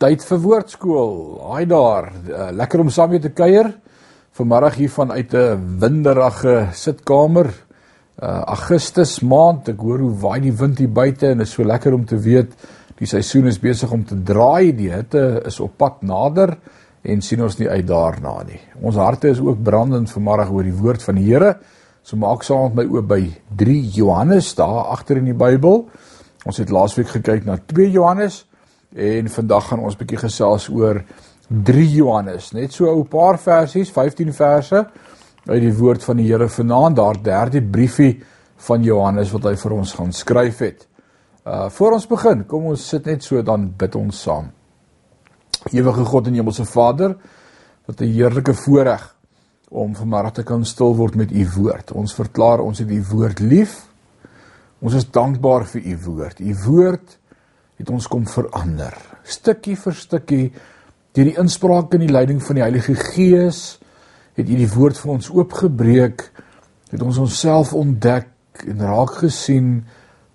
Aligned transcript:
Tyd 0.00 0.22
vir 0.24 0.38
woordskool. 0.40 1.16
Haai 1.44 1.66
daar. 1.68 2.06
Uh, 2.24 2.46
lekker 2.56 2.80
om 2.80 2.88
saam 2.88 3.10
met 3.12 3.20
te 3.26 3.30
kuier. 3.36 3.66
Vanmiddag 4.32 4.78
hier 4.80 4.88
vanuit 4.94 5.34
'n 5.34 5.76
winderige 5.78 6.68
sitkamer. 6.72 7.50
Uh 8.16 8.40
Augustus 8.48 9.20
maand. 9.20 9.68
Ek 9.68 9.76
hoor 9.76 9.98
hoe 9.98 10.14
waai 10.20 10.40
die 10.40 10.56
wind 10.56 10.78
hier 10.78 10.88
buite 10.88 11.28
en 11.28 11.38
dit 11.38 11.46
is 11.46 11.52
so 11.52 11.64
lekker 11.64 11.92
om 11.92 12.06
te 12.06 12.16
weet 12.16 12.48
die 12.96 13.06
seisoen 13.06 13.46
is 13.46 13.58
besig 13.58 13.92
om 13.92 14.04
te 14.04 14.16
draai. 14.16 14.72
Die 14.72 14.90
hitte 14.90 15.42
is 15.44 15.60
op 15.60 15.76
pad 15.76 16.02
nader 16.02 16.56
en 17.02 17.20
sien 17.20 17.42
ons 17.42 17.58
nie 17.58 17.68
uit 17.68 17.86
daarna 17.86 18.42
nie. 18.42 18.60
Ons 18.80 18.96
harte 18.96 19.28
is 19.28 19.40
ook 19.40 19.62
brandend 19.62 20.10
vanmiddag 20.10 20.50
oor 20.50 20.62
die 20.62 20.80
woord 20.80 21.02
van 21.02 21.14
die 21.14 21.28
Here. 21.28 21.58
So 22.02 22.16
maak 22.16 22.42
saam 22.42 22.72
met 22.72 22.74
my 22.74 22.96
oop 22.96 23.08
by 23.08 23.32
3 23.56 23.80
Johannes 23.92 24.54
daar 24.54 24.84
agter 24.96 25.16
in 25.16 25.24
die 25.24 25.36
Bybel. 25.36 25.90
Ons 26.46 26.56
het 26.56 26.70
laasweek 26.70 27.08
gekyk 27.08 27.44
na 27.44 27.58
2 27.66 27.90
Johannes 27.90 28.46
En 28.94 29.28
vandag 29.30 29.68
gaan 29.68 29.84
ons 29.86 29.96
bietjie 29.96 30.18
gesels 30.18 30.68
oor 30.68 31.04
3 31.48 31.86
Johannes, 31.90 32.50
net 32.52 32.72
so 32.72 32.90
'n 32.90 33.06
paar 33.08 33.38
versies, 33.38 33.90
15 33.90 34.32
verse 34.32 34.86
uit 35.46 35.60
die 35.60 35.74
woord 35.74 36.04
van 36.04 36.16
die 36.16 36.26
Here 36.26 36.48
vanaand, 36.48 36.96
daar 36.96 37.22
derde 37.22 37.62
briefie 37.62 38.22
van 38.56 38.82
Johannes 38.82 39.30
wat 39.30 39.44
hy 39.44 39.56
vir 39.56 39.72
ons 39.72 39.92
gaan 39.92 40.12
skryf 40.12 40.58
het. 40.58 40.86
Uh 41.46 41.68
voor 41.70 41.92
ons 41.92 42.06
begin, 42.06 42.46
kom 42.46 42.64
ons 42.64 42.88
sit 42.88 43.06
net 43.06 43.22
so 43.22 43.42
dan 43.42 43.72
bid 43.76 43.94
ons 43.94 44.22
saam. 44.22 44.50
Ewige 45.72 46.04
God 46.04 46.26
en 46.26 46.34
Hemelse 46.34 46.64
Vader, 46.64 47.16
wat 47.86 48.00
'n 48.00 48.12
heerlike 48.12 48.54
voorreg 48.54 49.16
om 49.70 49.94
vanmiddag 49.94 50.32
te 50.32 50.42
kan 50.42 50.64
stil 50.64 50.96
word 50.96 51.14
met 51.14 51.30
u 51.30 51.46
woord. 51.56 51.92
Ons 51.92 52.14
verklaar 52.14 52.60
ons 52.60 52.78
het 52.78 52.90
u 52.90 53.04
woord 53.10 53.40
lief. 53.40 53.86
Ons 54.80 54.94
is 54.94 55.10
dankbaar 55.10 55.66
vir 55.66 55.82
u 55.82 55.98
woord. 56.04 56.40
U 56.40 56.54
woord 56.66 57.19
het 57.80 57.90
ons 57.90 58.08
kom 58.12 58.26
verander. 58.28 58.94
Stukkie 59.24 59.76
vir 59.80 59.96
stukkie 59.96 60.44
deur 61.16 61.30
die 61.30 61.38
inspraak 61.40 61.94
en 61.96 62.04
die 62.04 62.12
leiding 62.12 62.42
van 62.44 62.58
die 62.58 62.64
Heilige 62.64 62.94
Gees 62.98 63.80
het 64.38 64.48
U 64.48 64.56
die 64.56 64.68
woord 64.70 65.00
vir 65.00 65.14
ons 65.16 65.30
oopgebreek, 65.32 66.26
het 66.92 67.02
ons 67.02 67.18
onsself 67.22 67.72
ontdek 67.76 68.28
en 68.68 68.84
raak 68.84 69.16
gesien, 69.22 69.80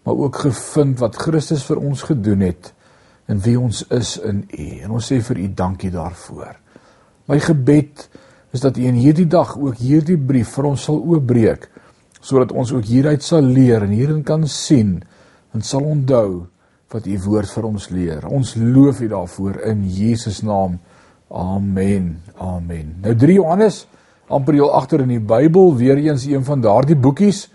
maar 0.05 0.17
ook 0.25 0.41
gevind 0.47 0.99
wat 1.01 1.17
Christus 1.21 1.65
vir 1.69 1.81
ons 1.81 2.03
gedoen 2.09 2.43
het 2.45 2.71
en 3.29 3.39
wie 3.41 3.55
ons 3.59 3.81
is 3.93 4.17
in 4.21 4.43
U. 4.45 4.67
En 4.85 4.97
ons 4.97 5.11
sê 5.11 5.21
vir 5.29 5.41
U 5.41 5.47
dankie 5.57 5.91
daarvoor. 5.93 6.57
My 7.29 7.39
gebed 7.41 8.07
is 8.53 8.61
dat 8.61 8.77
U 8.77 8.85
in 8.85 8.99
hierdie 8.99 9.29
dag 9.29 9.55
ook 9.57 9.79
hierdie 9.81 10.17
brief 10.17 10.53
vir 10.57 10.69
ons 10.73 10.89
sal 10.89 11.01
oopbreek 11.01 11.69
sodat 12.25 12.55
ons 12.57 12.71
ook 12.73 12.87
hieruit 12.89 13.21
sal 13.21 13.45
leer 13.45 13.83
en 13.85 13.93
hierin 13.93 14.23
kan 14.25 14.47
sien 14.49 14.97
en 15.53 15.61
sal 15.61 15.85
onthou 15.85 16.47
wat 16.93 17.07
u 17.09 17.17
woord 17.25 17.49
vir 17.49 17.67
ons 17.67 17.89
leer. 17.89 18.27
Ons 18.27 18.55
loof 18.55 19.01
u 19.01 19.09
daarvoor 19.11 19.61
in 19.71 19.83
Jesus 19.89 20.41
naam. 20.45 20.79
Amen. 21.29 22.21
Amen. 22.37 22.95
Nou 23.01 23.15
3 23.15 23.37
Johannes 23.39 23.85
amper 24.27 24.57
heel 24.57 24.71
agter 24.73 25.03
in 25.03 25.13
die 25.13 25.21
Bybel, 25.21 25.75
weer 25.77 25.99
eens 26.01 26.25
een 26.25 26.45
van 26.45 26.61
daardie 26.61 26.97
boekies 26.97 27.45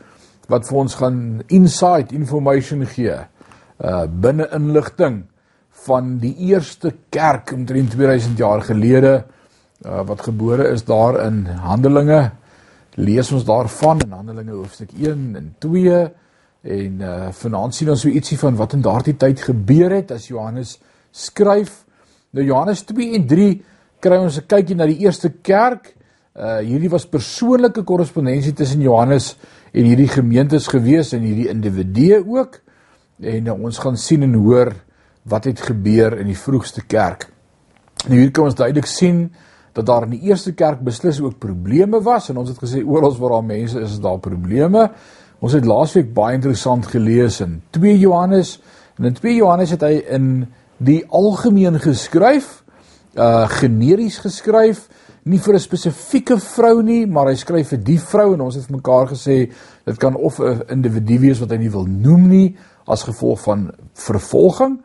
wat 0.50 0.66
vir 0.66 0.78
ons 0.82 0.96
gaan 0.98 1.18
insight 1.50 2.12
information 2.14 2.84
gee. 2.86 3.16
Uh 3.78 4.04
binne 4.06 4.48
inligting 4.54 5.22
van 5.86 6.16
die 6.20 6.34
eerste 6.50 6.92
kerk 7.10 7.52
omtrent 7.54 7.94
2000 7.94 8.38
jaar 8.38 8.62
gelede 8.66 9.14
uh 9.86 10.02
wat 10.06 10.26
gebore 10.26 10.68
is 10.74 10.84
daar 10.84 11.20
in 11.24 11.46
Handelinge. 11.46 12.30
Lees 12.98 13.30
ons 13.32 13.46
daarvan 13.46 14.02
in 14.04 14.12
Handelinge 14.12 14.58
hoofstuk 14.58 14.90
1 14.98 15.36
en 15.38 15.54
2 15.58 16.10
En 16.60 17.00
uh 17.00 17.28
vanaand 17.32 17.74
sien 17.74 17.88
ons 17.88 18.02
so 18.04 18.08
ietsie 18.08 18.38
van 18.38 18.56
wat 18.56 18.74
in 18.76 18.82
daardie 18.84 19.16
tyd 19.16 19.40
gebeur 19.40 19.94
het 19.96 20.12
as 20.12 20.28
Johannes 20.28 20.76
skryf. 21.10 21.84
Nou 22.36 22.44
Johannes 22.44 22.82
2 22.88 23.14
en 23.16 23.26
3 23.26 23.48
kry 24.00 24.18
ons 24.20 24.36
'n 24.36 24.46
kykie 24.46 24.76
na 24.76 24.86
die 24.86 25.00
eerste 25.00 25.30
kerk. 25.42 25.94
Uh 26.36 26.58
hierdie 26.60 26.90
was 26.90 27.06
persoonlike 27.06 27.82
korrespondensie 27.82 28.52
tussen 28.52 28.80
Johannes 28.80 29.36
en 29.72 29.84
hierdie 29.84 30.08
gemeentes 30.08 30.68
gewees 30.68 31.12
en 31.12 31.22
hierdie 31.22 31.48
individue 31.48 32.24
ook. 32.26 32.60
En 33.20 33.46
uh, 33.46 33.52
ons 33.52 33.78
gaan 33.78 33.96
sien 33.96 34.22
en 34.22 34.34
hoor 34.34 34.72
wat 35.22 35.44
het 35.44 35.60
gebeur 35.60 36.18
in 36.18 36.26
die 36.26 36.38
vroegste 36.38 36.84
kerk. 36.86 37.28
Nou 38.08 38.20
hier 38.20 38.30
kan 38.30 38.44
ons 38.44 38.54
duidelik 38.54 38.86
sien 38.86 39.32
dat 39.72 39.86
daar 39.86 40.02
in 40.02 40.16
die 40.16 40.28
eerste 40.28 40.52
kerk 40.52 40.80
beslis 40.80 41.20
ook 41.20 41.38
probleme 41.38 42.00
was 42.02 42.30
en 42.30 42.36
ons 42.36 42.48
het 42.48 42.58
gesê 42.58 42.82
oral 42.84 43.16
waar 43.16 43.36
daar 43.36 43.44
mense 43.44 43.80
is, 43.80 43.92
is 43.92 44.00
daar 44.00 44.18
probleme. 44.18 44.90
Ons 45.40 45.56
het 45.56 45.64
laasweek 45.64 46.10
baie 46.12 46.36
interessant 46.36 46.84
gelees 46.92 47.38
in 47.40 47.62
2 47.72 47.96
Johannes 47.98 48.58
en 48.98 49.08
in 49.08 49.14
2 49.16 49.38
Johannes 49.38 49.70
het 49.72 49.84
hy 49.86 49.94
in 50.12 50.26
die 50.84 51.00
algemeen 51.08 51.78
geskryf, 51.80 52.58
uh 53.16 53.46
generies 53.48 54.18
geskryf, 54.20 54.88
nie 55.24 55.38
vir 55.38 55.54
'n 55.54 55.60
spesifieke 55.60 56.36
vrou 56.36 56.82
nie, 56.82 57.06
maar 57.06 57.28
hy 57.28 57.36
skryf 57.36 57.72
vir 57.72 57.78
die 57.78 57.98
vrou 57.98 58.34
en 58.34 58.40
ons 58.40 58.54
het 58.54 58.70
mekaar 58.70 59.08
gesê 59.08 59.50
dit 59.86 59.96
kan 59.98 60.14
of 60.14 60.40
'n 60.40 60.62
individu 60.68 61.18
wees 61.18 61.40
wat 61.40 61.50
hy 61.50 61.56
nie 61.56 61.72
wil 61.72 61.86
noem 61.86 62.28
nie 62.28 62.56
as 62.86 63.02
gevolg 63.02 63.40
van 63.40 63.70
vervolging 63.94 64.80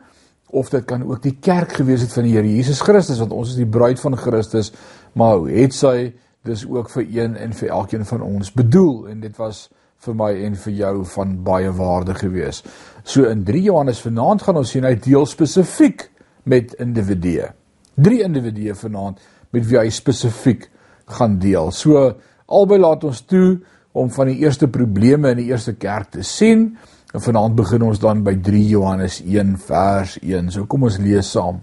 of 0.50 0.70
dit 0.70 0.84
kan 0.84 1.02
ook 1.02 1.22
die 1.22 1.36
kerk 1.40 1.72
gewees 1.72 2.00
het 2.00 2.12
van 2.12 2.24
die 2.24 2.32
Here 2.32 2.48
Jesus 2.48 2.80
Christus 2.80 3.18
want 3.18 3.32
ons 3.32 3.48
is 3.48 3.56
die 3.56 3.66
bruid 3.66 4.00
van 4.00 4.16
Christus, 4.16 4.72
maar 5.12 5.38
het 5.48 5.74
sy 5.74 6.14
dis 6.44 6.66
ook 6.66 6.90
vir 6.90 7.04
een 7.10 7.36
en 7.36 7.52
vir 7.52 7.68
elkeen 7.68 8.04
van 8.04 8.22
ons 8.22 8.52
bedoel 8.52 9.08
en 9.08 9.20
dit 9.20 9.36
was 9.36 9.68
vir 10.04 10.16
my 10.18 10.32
en 10.46 10.56
vir 10.64 10.74
jou 10.80 10.94
van 11.14 11.36
baie 11.44 11.70
waarde 11.74 12.14
gewees. 12.14 12.62
So 13.04 13.26
in 13.30 13.44
3 13.44 13.62
Johannes 13.62 14.02
vanaand 14.04 14.42
gaan 14.42 14.60
ons 14.60 14.74
sien 14.74 14.84
hy 14.84 14.94
deel 15.00 15.26
spesifiek 15.26 16.08
met 16.44 16.74
individue. 16.82 17.48
Drie 17.96 18.22
individue 18.24 18.74
vanaand 18.76 19.22
met 19.54 19.66
wie 19.66 19.78
hy 19.80 19.88
spesifiek 19.90 20.68
gaan 21.16 21.38
deel. 21.42 21.70
So 21.72 22.12
albei 22.46 22.78
laat 22.78 23.06
ons 23.08 23.22
toe 23.26 23.56
om 23.96 24.10
van 24.12 24.30
die 24.30 24.42
eerste 24.44 24.68
probleme 24.68 25.32
in 25.32 25.40
die 25.40 25.48
eerste 25.50 25.76
kerk 25.80 26.12
te 26.18 26.24
sien. 26.26 26.68
En 27.14 27.22
vanaand 27.22 27.56
begin 27.56 27.86
ons 27.86 28.02
dan 28.02 28.22
by 28.26 28.36
3 28.44 28.62
Johannes 28.68 29.22
1 29.24 29.56
vers 29.64 30.18
1. 30.20 30.52
So 30.52 30.68
kom 30.68 30.84
ons 30.88 31.00
lees 31.00 31.30
saam. 31.32 31.62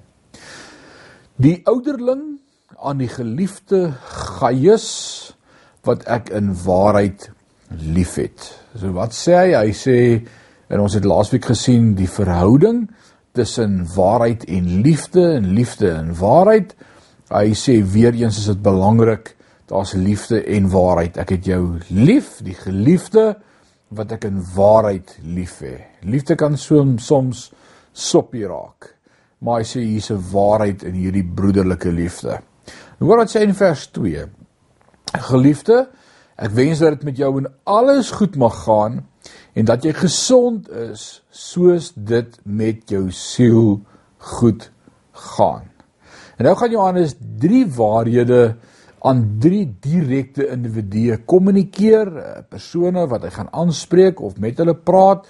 Die 1.37 1.59
ouderling 1.69 2.39
aan 2.83 2.99
die 2.99 3.11
geliefde 3.11 3.93
Gaius 4.39 4.89
wat 5.87 6.05
ek 6.11 6.31
in 6.35 6.51
waarheid 6.63 7.29
liefhet. 7.81 8.59
So 8.75 8.93
wat 8.93 9.13
sê 9.17 9.35
hy? 9.35 9.53
Hy 9.57 9.71
sê 9.77 9.97
en 10.69 10.79
ons 10.79 10.93
het 10.93 11.05
laasweek 11.05 11.45
gesien 11.45 11.93
die 11.95 12.09
verhouding 12.09 12.87
tussen 13.33 13.81
waarheid 13.95 14.45
en 14.45 14.81
liefde 14.85 15.23
en 15.37 15.53
liefde 15.53 15.91
en 15.91 16.13
waarheid. 16.17 16.75
Hy 17.33 17.53
sê 17.57 17.79
weer 17.81 18.13
eens 18.13 18.37
is 18.37 18.49
dit 18.51 18.61
belangrik 18.61 19.35
daar's 19.71 19.93
liefde 19.93 20.43
en 20.43 20.69
waarheid. 20.69 21.17
Ek 21.17 21.33
het 21.37 21.47
jou 21.49 21.63
lief, 21.89 22.37
die 22.45 22.57
geliefde 22.57 23.33
wat 23.93 24.13
ek 24.15 24.27
in 24.29 24.41
waarheid 24.55 25.15
lief 25.23 25.59
het. 25.63 25.89
Liefde 26.05 26.37
kan 26.37 26.57
soms 26.57 27.07
soms 27.07 27.47
soppie 27.93 28.45
raak. 28.49 28.93
Maar 29.43 29.61
hy 29.61 29.67
sê 29.67 29.81
hier's 29.81 30.11
'n 30.11 30.21
waarheid 30.31 30.83
in 30.83 30.93
hierdie 30.93 31.25
broederlike 31.25 31.91
liefde. 31.91 32.39
Hoor 32.99 33.17
wat 33.17 33.35
sê 33.35 33.41
in 33.41 33.53
vers 33.53 33.87
2. 33.87 34.25
Geliefde, 35.13 35.89
Ek 36.43 36.51
wens 36.51 36.81
dat 36.83 36.97
dit 36.97 37.05
met 37.07 37.19
jou 37.21 37.29
in 37.39 37.47
alles 37.63 38.09
goed 38.11 38.35
mag 38.35 38.55
gaan 38.65 39.03
en 39.55 39.67
dat 39.69 39.85
jy 39.85 39.93
gesond 39.95 40.67
is 40.67 41.21
soos 41.31 41.93
dit 41.95 42.33
met 42.43 42.81
jou 42.91 43.05
siel 43.15 43.77
goed 44.33 44.65
gaan. 45.35 45.69
En 46.35 46.49
nou 46.49 46.55
gaan 46.59 46.73
Johannes 46.73 47.13
3 47.39 47.63
waarhede 47.77 48.41
aan 49.07 49.21
drie 49.39 49.65
direkte 49.83 50.49
individue 50.51 51.21
kommunikeer, 51.27 52.11
eh, 52.17 52.41
persone 52.49 53.05
wat 53.07 53.23
hy 53.23 53.31
gaan 53.35 53.51
aanspreek 53.51 54.19
of 54.19 54.35
met 54.39 54.59
hulle 54.59 54.75
praat. 54.75 55.27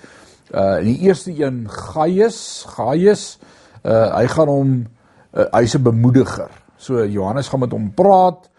Uh 0.54 0.80
die 0.86 0.98
eerste 1.08 1.32
een 1.34 1.66
Gaius, 1.70 2.66
Gaius, 2.76 3.38
uh 3.86 4.10
hy 4.18 4.26
gaan 4.28 4.50
hom 4.50 4.74
uh, 5.34 5.46
hy's 5.54 5.74
'n 5.76 5.84
bemoediger. 5.84 6.50
So 6.78 7.06
Johannes 7.06 7.48
gaan 7.50 7.60
met 7.60 7.72
hom 7.72 7.94
praat 7.94 8.50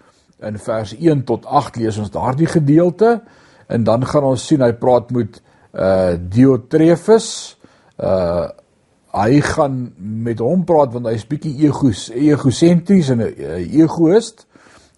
in 0.47 0.59
vers 0.59 0.95
1 0.97 1.25
tot 1.25 1.47
8 1.47 1.77
lees 1.77 1.99
ons 1.99 2.13
daardie 2.13 2.49
gedeelte 2.51 3.21
en 3.67 3.85
dan 3.85 4.07
gaan 4.07 4.27
ons 4.29 4.47
sien 4.47 4.63
hy 4.63 4.73
praat 4.77 5.11
met 5.15 5.41
uh 5.75 6.15
Diotrefus. 6.19 7.57
Uh 7.99 8.51
hy 9.15 9.39
gaan 9.47 9.93
met 10.27 10.41
hom 10.43 10.65
praat 10.67 10.91
want 10.91 11.07
hy's 11.07 11.23
bietjie 11.31 11.69
egos 11.69 12.09
egosentries 12.11 13.13
en 13.15 13.21
'n 13.23 13.29
uh, 13.31 13.61
egoïst 13.63 14.47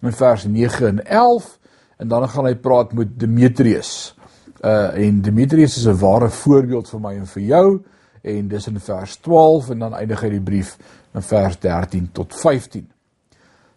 in 0.01 0.13
vers 0.13 0.45
9 0.45 0.87
en 0.87 1.03
11 1.05 1.59
en 2.01 2.07
dan 2.07 2.29
gaan 2.29 2.45
hy 2.45 2.55
praat 2.55 2.93
met 2.93 3.19
Demetrius. 3.19 4.15
Uh 4.63 4.97
en 4.97 5.21
Demetrius 5.21 5.77
is 5.77 5.87
'n 5.87 5.99
ware 6.01 6.29
voorbeeld 6.29 6.89
vir 6.89 6.99
my 6.99 7.13
en 7.13 7.27
vir 7.27 7.43
jou 7.43 7.81
en 8.21 8.47
dis 8.47 8.67
in 8.67 8.79
vers 8.79 9.17
12 9.17 9.69
en 9.69 9.79
dan 9.79 9.93
eindig 9.93 10.21
hy 10.21 10.29
die 10.29 10.41
brief 10.41 10.77
in 11.13 11.21
vers 11.21 11.59
13 11.59 12.09
tot 12.11 12.33
15 12.33 12.96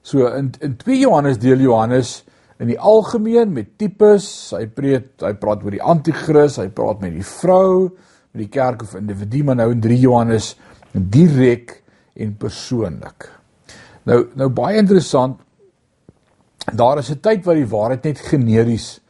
So 0.02 0.26
in 0.26 0.52
in 0.60 0.76
2 0.76 0.98
Johannes 0.98 1.38
deel 1.38 1.60
Johannes 1.60 2.24
in 2.60 2.68
die 2.68 2.78
algemeen 2.78 3.52
met 3.52 3.78
tipes, 3.80 4.52
hy 4.52 4.66
preek, 4.66 5.14
hy 5.24 5.32
praat 5.40 5.64
oor 5.64 5.72
die 5.72 5.82
anti-kris, 5.82 6.58
hy 6.60 6.68
praat 6.68 7.00
met 7.00 7.14
die 7.16 7.24
vrou, 7.24 7.88
met 8.32 8.42
die 8.44 8.52
kerk 8.52 8.82
of 8.84 8.94
individu, 8.98 9.44
maar 9.44 9.56
nou 9.56 9.70
in 9.72 9.80
3 9.80 9.98
Johannes 9.98 10.54
direk 10.92 11.78
en 12.20 12.34
persoonlik. 12.36 13.30
Nou 14.08 14.24
nou 14.36 14.48
baie 14.52 14.80
interessant. 14.80 15.40
Daar 16.76 16.98
is 16.98 17.10
'n 17.10 17.20
tyd 17.20 17.44
waar 17.44 17.54
die 17.54 17.66
waarheid 17.66 18.04
net 18.04 18.18
generies 18.18 19.00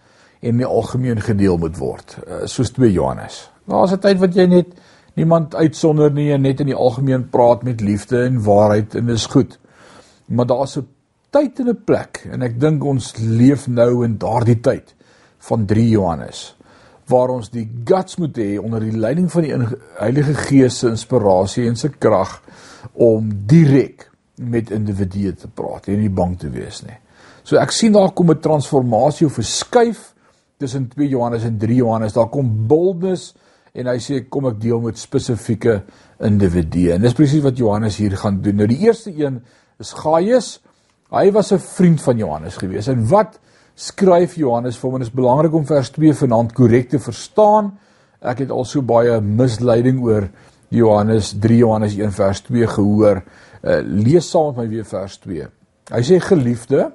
en 0.40 0.48
in 0.48 0.56
die 0.56 0.66
algemeen 0.66 1.20
gedeel 1.20 1.56
moet 1.56 1.76
word, 1.76 2.18
uh, 2.26 2.46
soos 2.46 2.70
2 2.70 2.92
Johannes. 2.92 3.50
Daar's 3.66 3.92
'n 3.92 3.98
tyd 3.98 4.18
wat 4.18 4.34
jy 4.34 4.46
net 4.46 4.66
niemand 5.14 5.54
uitsonder 5.54 6.10
nie 6.10 6.32
en 6.32 6.42
net 6.42 6.60
in 6.60 6.66
die 6.66 6.74
algemeen 6.74 7.28
praat 7.30 7.62
met 7.62 7.80
liefde 7.80 8.24
en 8.24 8.42
waarheid 8.42 8.94
en 8.94 9.06
dis 9.06 9.26
goed. 9.26 9.58
Maar 10.30 10.46
daar's 10.46 10.76
'n 10.78 10.86
tyd 11.30 11.60
en 11.60 11.68
'n 11.68 11.84
plek 11.84 12.26
en 12.30 12.42
ek 12.42 12.60
dink 12.60 12.84
ons 12.84 13.14
leef 13.18 13.66
nou 13.68 14.04
in 14.04 14.18
daardie 14.18 14.60
tyd 14.60 14.94
van 15.38 15.66
3 15.66 15.88
Johannes 15.88 16.56
waar 17.10 17.32
ons 17.34 17.50
die 17.50 17.66
guts 17.84 18.16
moet 18.16 18.36
hê 18.38 18.58
onder 18.60 18.80
die 18.80 18.96
leiding 18.96 19.30
van 19.32 19.42
die 19.42 19.54
Heilige 19.98 20.34
Gees 20.34 20.78
se 20.78 20.88
inspirasie 20.88 21.66
en 21.66 21.76
se 21.76 21.88
krag 21.88 22.36
om 22.92 23.30
direk 23.46 24.10
met 24.40 24.70
individue 24.70 25.34
te 25.34 25.48
praat 25.48 25.88
en 25.88 26.00
nie 26.00 26.12
bang 26.12 26.38
te 26.38 26.50
wees 26.50 26.82
nie. 26.86 26.96
So 27.42 27.58
ek 27.60 27.72
sien 27.74 27.92
daar 27.92 28.12
kom 28.12 28.30
'n 28.30 28.40
transformasie 28.40 29.26
of 29.26 29.38
'n 29.38 29.42
skuif 29.42 30.14
tussen 30.58 30.88
2 30.88 31.08
Johannes 31.08 31.44
en 31.44 31.58
3 31.58 31.74
Johannes. 31.74 32.12
Daar 32.12 32.28
kom 32.28 32.66
boldness 32.66 33.34
en 33.72 33.86
hy 33.86 33.98
sê 33.98 34.28
kom 34.28 34.46
ek 34.46 34.60
deel 34.60 34.80
met 34.80 34.98
spesifieke 34.98 35.82
individue. 36.26 36.92
En 36.94 37.02
dis 37.02 37.16
presies 37.16 37.44
wat 37.44 37.58
Johannes 37.58 37.96
hier 38.00 38.16
gaan 38.16 38.40
doen. 38.42 38.60
Nou 38.60 38.68
die 38.70 38.80
eerste 38.86 39.12
een 39.16 39.40
is 39.80 39.92
Gaius. 39.96 40.58
Hy 41.10 41.30
was 41.32 41.52
'n 41.52 41.58
vriend 41.58 42.02
van 42.02 42.16
Johannes 42.16 42.56
gewees. 42.56 42.86
En 42.86 43.08
wat 43.08 43.38
skryf 43.74 44.34
Johannes 44.34 44.78
vir 44.78 44.88
hom? 44.90 44.94
En 44.94 45.00
dit 45.04 45.08
is 45.08 45.14
belangrik 45.14 45.54
om 45.54 45.66
vers 45.66 45.90
2 45.90 46.14
vanaand 46.14 46.52
korrek 46.52 46.88
te 46.88 46.98
verstaan. 46.98 47.78
Ek 48.20 48.38
het 48.38 48.50
al 48.50 48.64
so 48.64 48.82
baie 48.82 49.20
misleiding 49.20 50.02
oor 50.02 50.30
Johannes 50.68 51.34
3 51.38 51.56
Johannes 51.56 51.96
1 51.96 52.12
vers 52.12 52.40
2 52.40 52.66
gehoor. 52.66 53.22
Uh, 53.62 53.80
lees 53.82 54.30
saam 54.30 54.46
met 54.46 54.56
my 54.56 54.68
weer 54.68 54.84
vers 54.84 55.18
2. 55.18 55.46
Hy 55.90 56.02
sê 56.02 56.20
geliefde, 56.20 56.92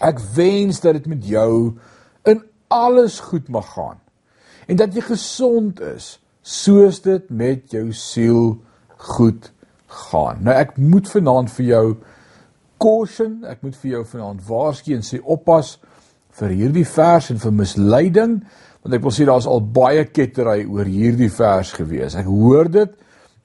ek 0.00 0.18
wens 0.34 0.80
dat 0.80 0.92
dit 0.92 1.06
met 1.06 1.26
jou 1.26 1.78
in 2.24 2.42
alles 2.68 3.20
goed 3.20 3.48
mag 3.48 3.72
gaan 3.74 3.98
en 4.66 4.76
dat 4.76 4.94
jy 4.94 5.00
gesond 5.02 5.80
is 5.80 6.19
soos 6.42 7.00
dit 7.04 7.30
met 7.30 7.64
jou 7.72 7.90
siel 7.92 8.54
goed 9.10 9.50
gaan. 9.90 10.42
Nou 10.46 10.54
ek 10.56 10.76
moet 10.80 11.08
vanaand 11.10 11.52
vir 11.58 11.66
jou 11.66 11.84
caution, 12.80 13.40
ek 13.48 13.62
moet 13.64 13.76
vir 13.82 13.96
jou 13.96 14.02
vanaand 14.14 14.42
waarsku 14.48 14.94
en 14.96 15.04
sê 15.04 15.20
oppas 15.20 15.76
vir 16.40 16.54
hierdie 16.56 16.86
vers 16.88 17.30
en 17.32 17.40
vir 17.42 17.56
misleiding 17.58 18.40
want 18.80 18.96
ek 18.96 19.04
wil 19.04 19.12
sê 19.12 19.26
daar's 19.28 19.48
al 19.50 19.60
baie 19.60 20.06
kettery 20.08 20.62
oor 20.64 20.88
hierdie 20.88 21.28
vers 21.34 21.74
gewees. 21.76 22.16
Ek 22.16 22.28
hoor 22.30 22.70
dit 22.72 22.94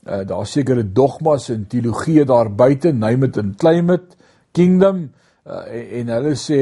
uh, 0.07 0.21
daar's 0.27 0.53
sekere 0.55 0.85
dogmas 0.95 1.49
en 1.51 1.65
teologie 1.67 2.23
daar 2.27 2.47
buite, 2.55 2.93
name 2.95 3.27
it 3.27 3.39
and 3.41 3.57
claim 3.59 3.91
it, 3.91 4.15
kingdom 4.55 5.09
uh, 5.43 5.65
en, 5.67 5.83
en 5.99 6.13
hulle 6.15 6.35
sê 6.39 6.61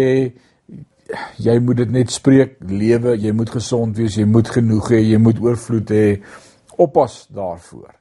jy 1.41 1.57
moet 1.63 1.81
dit 1.83 1.91
net 1.91 2.11
spreek 2.13 2.57
lewe 2.69 3.15
jy 3.19 3.33
moet 3.35 3.51
gesond 3.53 3.97
wees 3.97 4.17
jy 4.19 4.25
moet 4.29 4.49
genoeg 4.55 4.91
hê 4.95 5.01
jy 5.01 5.19
moet 5.21 5.41
oorvloed 5.43 5.93
hê. 5.93 6.07
Oppas 6.81 7.27
daarvoor. 7.33 7.91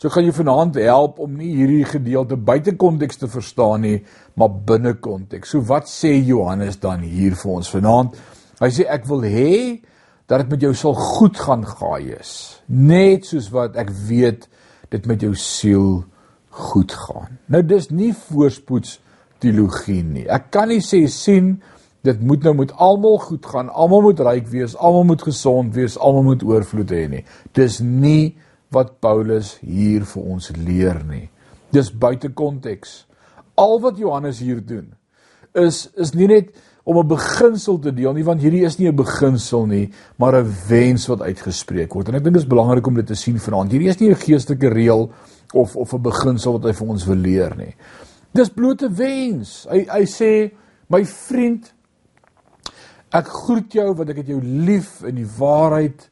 So 0.00 0.10
gaan 0.10 0.26
jy 0.26 0.34
vanaand 0.34 0.80
help 0.82 1.20
om 1.22 1.36
nie 1.38 1.52
hierdie 1.54 1.84
gedeelte 1.86 2.36
buite 2.36 2.74
konteks 2.74 3.20
te 3.20 3.28
verstaan 3.30 3.84
nie 3.86 3.98
maar 4.34 4.50
binne 4.66 4.96
konteks. 4.98 5.52
So 5.52 5.62
wat 5.68 5.90
sê 5.90 6.16
Johannes 6.16 6.80
dan 6.82 7.04
hier 7.06 7.36
vir 7.38 7.52
ons 7.52 7.70
vanaand? 7.70 8.16
Hy 8.58 8.70
sê 8.74 8.88
ek 8.90 9.06
wil 9.10 9.22
hê 9.26 9.52
dat 10.26 10.42
dit 10.42 10.54
met 10.54 10.64
jou 10.64 10.72
sal 10.78 10.96
goed 10.98 11.38
gaan 11.38 11.62
Gaius 11.66 12.32
net 12.66 13.28
soos 13.28 13.50
wat 13.54 13.78
ek 13.78 13.92
weet 14.08 14.48
dit 14.92 15.06
met 15.08 15.22
jou 15.22 15.32
siel 15.38 16.02
goed 16.52 16.92
gaan. 16.92 17.38
Nou 17.48 17.62
dis 17.64 17.88
nie 17.92 18.12
voorspoeds 18.16 18.98
teologie 19.42 20.02
nie. 20.04 20.26
Ek 20.26 20.50
kan 20.54 20.70
nie 20.70 20.82
sê 20.84 21.04
sien 21.10 21.56
dit 22.02 22.20
moet 22.20 22.42
nou 22.42 22.54
met 22.54 22.72
almal 22.72 23.18
goed 23.18 23.46
gaan, 23.46 23.68
almal 23.68 24.02
moet 24.02 24.20
ryk 24.20 24.48
wees, 24.50 24.74
almal 24.76 25.04
moet 25.04 25.22
gesond 25.22 25.74
wees, 25.74 25.98
almal 25.98 26.22
moet 26.22 26.42
oorvloed 26.42 26.90
hê 26.90 27.04
nie. 27.08 27.22
Dis 27.54 27.80
nie 27.80 28.34
wat 28.74 28.98
Paulus 29.00 29.56
hier 29.60 30.06
vir 30.08 30.22
ons 30.22 30.50
leer 30.56 31.02
nie. 31.06 31.28
Dis 31.72 31.92
buite 31.92 32.32
konteks. 32.34 33.04
Al 33.54 33.78
wat 33.80 34.00
Johannes 34.00 34.40
hier 34.42 34.60
doen 34.64 34.92
is 35.52 35.86
is 36.00 36.14
nie 36.16 36.26
net 36.26 36.48
om 36.84 36.98
'n 36.98 37.06
beginsel 37.06 37.78
te 37.78 37.92
deel 37.92 38.12
nie, 38.12 38.24
want 38.24 38.40
hierdie 38.40 38.64
is 38.64 38.78
nie 38.78 38.88
'n 38.88 38.96
beginsel 38.96 39.66
nie, 39.66 39.92
maar 40.16 40.34
'n 40.34 40.54
wens 40.68 41.06
wat 41.06 41.20
uitgespreek 41.20 41.94
word. 41.94 42.08
En 42.08 42.14
ek 42.14 42.24
dink 42.24 42.34
dit 42.34 42.42
is 42.42 42.48
belangrik 42.48 42.86
om 42.86 42.94
dit 42.94 43.06
te 43.06 43.14
sien 43.14 43.38
vanaand. 43.38 43.70
Hierdie 43.70 43.88
is 43.88 44.00
nie 44.00 44.10
'n 44.10 44.16
geestelike 44.16 44.68
reël 44.68 45.10
of 45.54 45.76
of 45.76 45.92
'n 45.92 46.02
beginsel 46.02 46.52
wat 46.52 46.64
hy 46.64 46.72
vir 46.72 46.88
ons 46.88 47.04
wil 47.04 47.16
leer 47.16 47.56
nie. 47.56 47.74
Dis 48.32 48.48
blote 48.48 48.90
wens. 48.90 49.66
Hy 49.70 49.86
hy 49.88 50.04
sê 50.04 50.52
my 50.88 51.04
vriend 51.04 51.72
Ek 53.12 53.28
groet 53.28 53.74
jou 53.76 53.90
want 53.98 54.10
ek 54.12 54.22
het 54.22 54.32
jou 54.32 54.40
lief 54.40 55.02
in 55.04 55.18
die 55.20 55.28
waarheid 55.38 56.08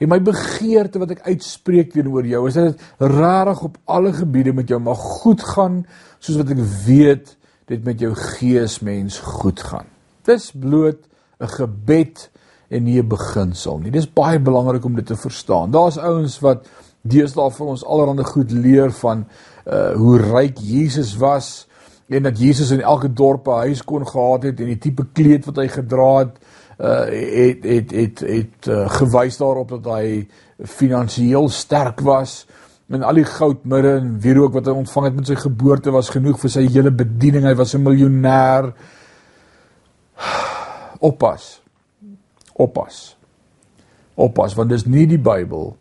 en 0.00 0.08
my 0.08 0.18
begeerte 0.24 0.98
wat 1.02 1.12
ek 1.14 1.26
uitspreek 1.28 1.92
teenoor 1.92 2.26
jou 2.26 2.46
is 2.48 2.56
dat 2.56 2.72
dit 2.72 3.12
regtig 3.12 3.62
op 3.68 3.76
alle 3.84 4.12
gebiede 4.16 4.54
met 4.56 4.70
jou 4.72 4.80
mag 4.82 4.98
goed 5.20 5.44
gaan 5.52 5.84
soos 6.18 6.40
wat 6.40 6.50
ek 6.56 6.62
weet 6.86 7.36
dit 7.70 7.84
met 7.86 8.00
jou 8.02 8.10
gees 8.18 8.80
mens 8.82 9.20
goed 9.22 9.60
gaan. 9.62 9.86
Dis 10.26 10.50
bloot 10.50 11.06
'n 11.40 11.48
gebed 11.48 12.30
en 12.70 12.84
nie 12.84 12.98
'n 12.98 13.08
beginsel 13.08 13.78
nie. 13.78 13.90
Dis 13.90 14.12
baie 14.12 14.38
belangrik 14.38 14.84
om 14.84 14.94
dit 14.94 15.06
te 15.06 15.16
verstaan. 15.16 15.70
Daar's 15.70 15.98
ouens 15.98 16.40
wat 16.40 16.66
deesdae 17.02 17.50
vir 17.50 17.66
ons 17.66 17.84
allerhande 17.84 18.24
goed 18.24 18.50
leer 18.50 18.90
van 18.90 19.26
uh 19.66 19.92
hoe 19.94 20.18
ryk 20.18 20.58
Jesus 20.58 21.16
was 21.16 21.66
en 22.10 22.22
dat 22.22 22.38
Jesus 22.38 22.70
in 22.70 22.80
elke 22.80 23.12
dorp 23.12 23.46
'n 23.46 23.50
huis 23.70 23.84
kon 23.84 24.06
gehad 24.06 24.42
het 24.42 24.60
en 24.60 24.66
die 24.66 24.78
tipe 24.78 25.06
kleed 25.12 25.44
wat 25.44 25.56
hy 25.56 25.68
gedra 25.68 26.18
het 26.18 26.38
uh 26.80 27.04
het 27.06 27.64
het 27.64 27.90
het 27.90 28.20
het 28.20 28.66
uh, 28.66 28.88
gewys 28.90 29.36
daarop 29.36 29.68
dat 29.68 29.84
hy 29.84 30.26
finansiëel 30.64 31.48
sterk 31.48 32.00
was 32.00 32.46
en 32.88 33.02
al 33.02 33.14
die 33.14 33.24
goud 33.24 33.64
midde 33.64 33.92
en 34.00 34.20
wierook 34.20 34.52
wat 34.52 34.66
hy 34.66 34.72
ontvang 34.72 35.04
het 35.06 35.14
met 35.14 35.26
sy 35.26 35.34
geboorte 35.34 35.90
was 35.90 36.10
genoeg 36.10 36.40
vir 36.40 36.50
sy 36.50 36.64
hele 36.66 36.90
bediening. 36.90 37.44
Hy 37.44 37.54
was 37.54 37.74
'n 37.74 37.82
miljonair. 37.82 38.72
Oppas. 40.98 41.62
Oppas. 42.52 43.16
Oppas 44.14 44.54
want 44.54 44.70
dis 44.70 44.86
nie 44.86 45.06
die 45.06 45.18
Bybel 45.18 45.76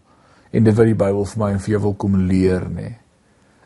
en 0.52 0.64
dit 0.64 0.76
wat 0.76 0.86
die 0.86 0.96
Bybel 0.96 1.26
vir 1.26 1.40
my 1.40 1.52
en 1.52 1.60
vir 1.60 1.72
jou 1.72 1.82
wil 1.82 1.94
kom 1.94 2.16
leer 2.16 2.70
nie 2.70 2.96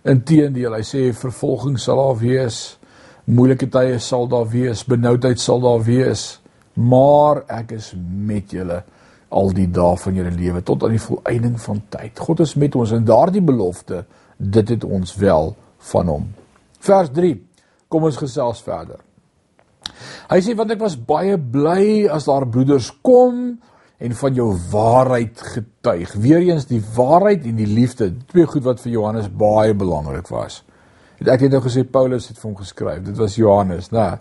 Inteendeel, 0.03 0.73
hy 0.75 0.83
sê 0.83 1.03
vervolging 1.15 1.77
sal 1.79 2.01
daar 2.01 2.17
wees, 2.19 2.57
moeilike 3.31 3.69
tye 3.71 3.99
sal 4.03 4.27
daar 4.27 4.49
wees, 4.51 4.83
benoudheid 4.83 5.39
sal 5.39 5.63
daar 5.63 5.83
wees, 5.85 6.25
maar 6.75 7.45
ek 7.47 7.77
is 7.77 7.93
met 7.95 8.51
julle 8.51 8.81
al 9.33 9.53
die 9.55 9.69
dae 9.71 9.95
van 9.97 10.19
julle 10.19 10.33
lewe 10.35 10.61
tot 10.65 10.83
aan 10.83 10.97
die 10.97 11.01
volëinding 11.01 11.55
van 11.63 11.79
tyd. 11.93 12.19
God 12.19 12.43
is 12.43 12.55
met 12.59 12.75
ons 12.75 12.91
en 12.93 13.07
daardie 13.07 13.41
belofte, 13.45 14.03
dit 14.37 14.75
het 14.75 14.83
ons 14.83 15.15
wel 15.21 15.53
van 15.93 16.11
hom. 16.11 16.27
Vers 16.83 17.09
3. 17.15 17.33
Kom 17.87 18.03
ons 18.09 18.19
gesels 18.19 18.61
verder. 18.65 18.99
Hy 20.29 20.39
sê 20.43 20.55
want 20.57 20.73
ek 20.73 20.81
was 20.83 20.97
baie 20.97 21.37
bly 21.37 22.09
as 22.11 22.27
daar 22.27 22.45
broeders 22.49 22.89
kom 23.05 23.55
en 23.97 24.15
van 24.15 24.33
jou 24.33 24.49
waarheid 24.71 25.41
getuig. 25.53 26.13
Weereens 26.13 26.65
die 26.67 26.81
waarheid 26.95 27.45
en 27.45 27.55
die 27.59 27.69
liefde, 27.69 28.11
twee 28.31 28.45
goed 28.49 28.65
wat 28.65 28.81
vir 28.83 28.95
Johannes 28.95 29.29
baie 29.29 29.75
belangrik 29.77 30.27
was. 30.33 30.63
Het 31.19 31.29
ek 31.35 31.45
het 31.45 31.53
nou 31.55 31.61
gesê 31.63 31.85
Paulus 31.87 32.27
het 32.27 32.39
vir 32.39 32.49
hom 32.49 32.57
geskryf. 32.59 33.03
Dit 33.05 33.17
was 33.21 33.37
Johannes, 33.39 33.91
né? 33.93 34.17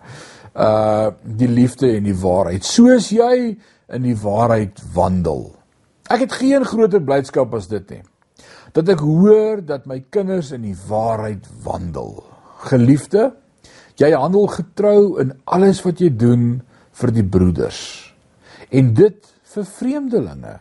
Uh 0.52 1.10
die 1.24 1.48
liefde 1.48 1.88
en 1.96 2.04
die 2.04 2.16
waarheid. 2.16 2.64
Soos 2.68 3.08
jy 3.10 3.56
in 3.92 4.04
die 4.04 4.16
waarheid 4.16 4.78
wandel. 4.94 5.48
Ek 6.12 6.26
het 6.26 6.34
geen 6.36 6.64
groter 6.68 7.00
blydskap 7.00 7.54
as 7.56 7.70
dit 7.70 7.88
nie. 7.90 8.02
Dat 8.76 8.88
ek 8.92 9.00
hoor 9.04 9.62
dat 9.64 9.88
my 9.88 10.02
kinders 10.12 10.52
in 10.52 10.64
die 10.66 10.76
waarheid 10.88 11.48
wandel. 11.64 12.20
Geliefde, 12.68 13.32
jy 14.00 14.12
handel 14.12 14.46
getrou 14.52 15.20
in 15.20 15.34
alles 15.44 15.82
wat 15.84 16.00
jy 16.00 16.10
doen 16.12 16.60
vir 17.00 17.12
die 17.16 17.24
broeders. 17.24 17.80
En 18.70 18.92
dit 18.96 19.31
vir 19.54 19.66
vreemdelinge 19.78 20.58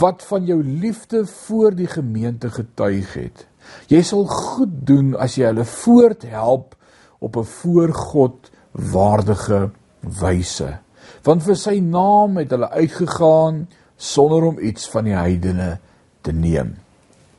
wat 0.00 0.24
van 0.24 0.44
jou 0.48 0.58
liefde 0.64 1.26
voor 1.26 1.74
die 1.76 1.86
gemeente 1.86 2.50
getuig 2.50 3.12
het. 3.14 3.44
Jy 3.92 4.02
sal 4.02 4.24
goed 4.28 4.72
doen 4.88 5.14
as 5.16 5.36
jy 5.36 5.48
hulle 5.50 5.64
voorthelp 5.68 6.76
op 7.18 7.36
'n 7.36 7.44
voor 7.44 7.92
God 7.92 8.50
waardige 8.72 9.70
wyse. 10.00 10.78
Want 11.22 11.42
vir 11.42 11.56
sy 11.56 11.78
naam 11.80 12.36
het 12.36 12.50
hulle 12.50 12.70
uitgegaan 12.70 13.68
sonder 13.96 14.44
om 14.44 14.58
iets 14.58 14.88
van 14.88 15.04
die 15.04 15.16
heidene 15.16 15.78
te 16.20 16.32
neem. 16.32 16.76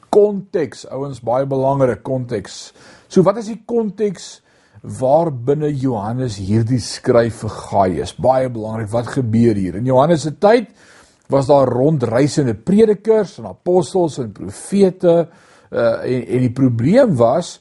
Konteks, 0.10 0.88
ouens, 0.88 1.22
baie 1.22 1.46
belangrik 1.46 2.04
konteks. 2.04 2.74
So 3.08 3.22
wat 3.22 3.38
is 3.38 3.46
die 3.46 3.62
konteks 3.66 4.42
waar 4.82 5.32
binne 5.32 5.70
Johannes 5.76 6.38
hierdie 6.38 6.80
skryf 6.80 7.44
vir 7.44 7.50
Gaius. 7.50 8.16
Baie 8.16 8.50
belangrik, 8.50 8.90
wat 8.92 9.08
gebeur 9.08 9.56
hier? 9.56 9.76
In 9.76 9.86
Johannes 9.86 10.24
se 10.28 10.38
tyd 10.38 10.70
was 11.30 11.48
daar 11.48 11.70
rondreisende 11.70 12.56
predikers 12.56 13.38
en 13.40 13.46
apostels 13.52 14.18
en 14.20 14.32
profete 14.34 15.30
Uh 15.70 16.02
en 16.02 16.28
en 16.28 16.40
die 16.42 16.52
probleem 16.52 17.16
was 17.16 17.60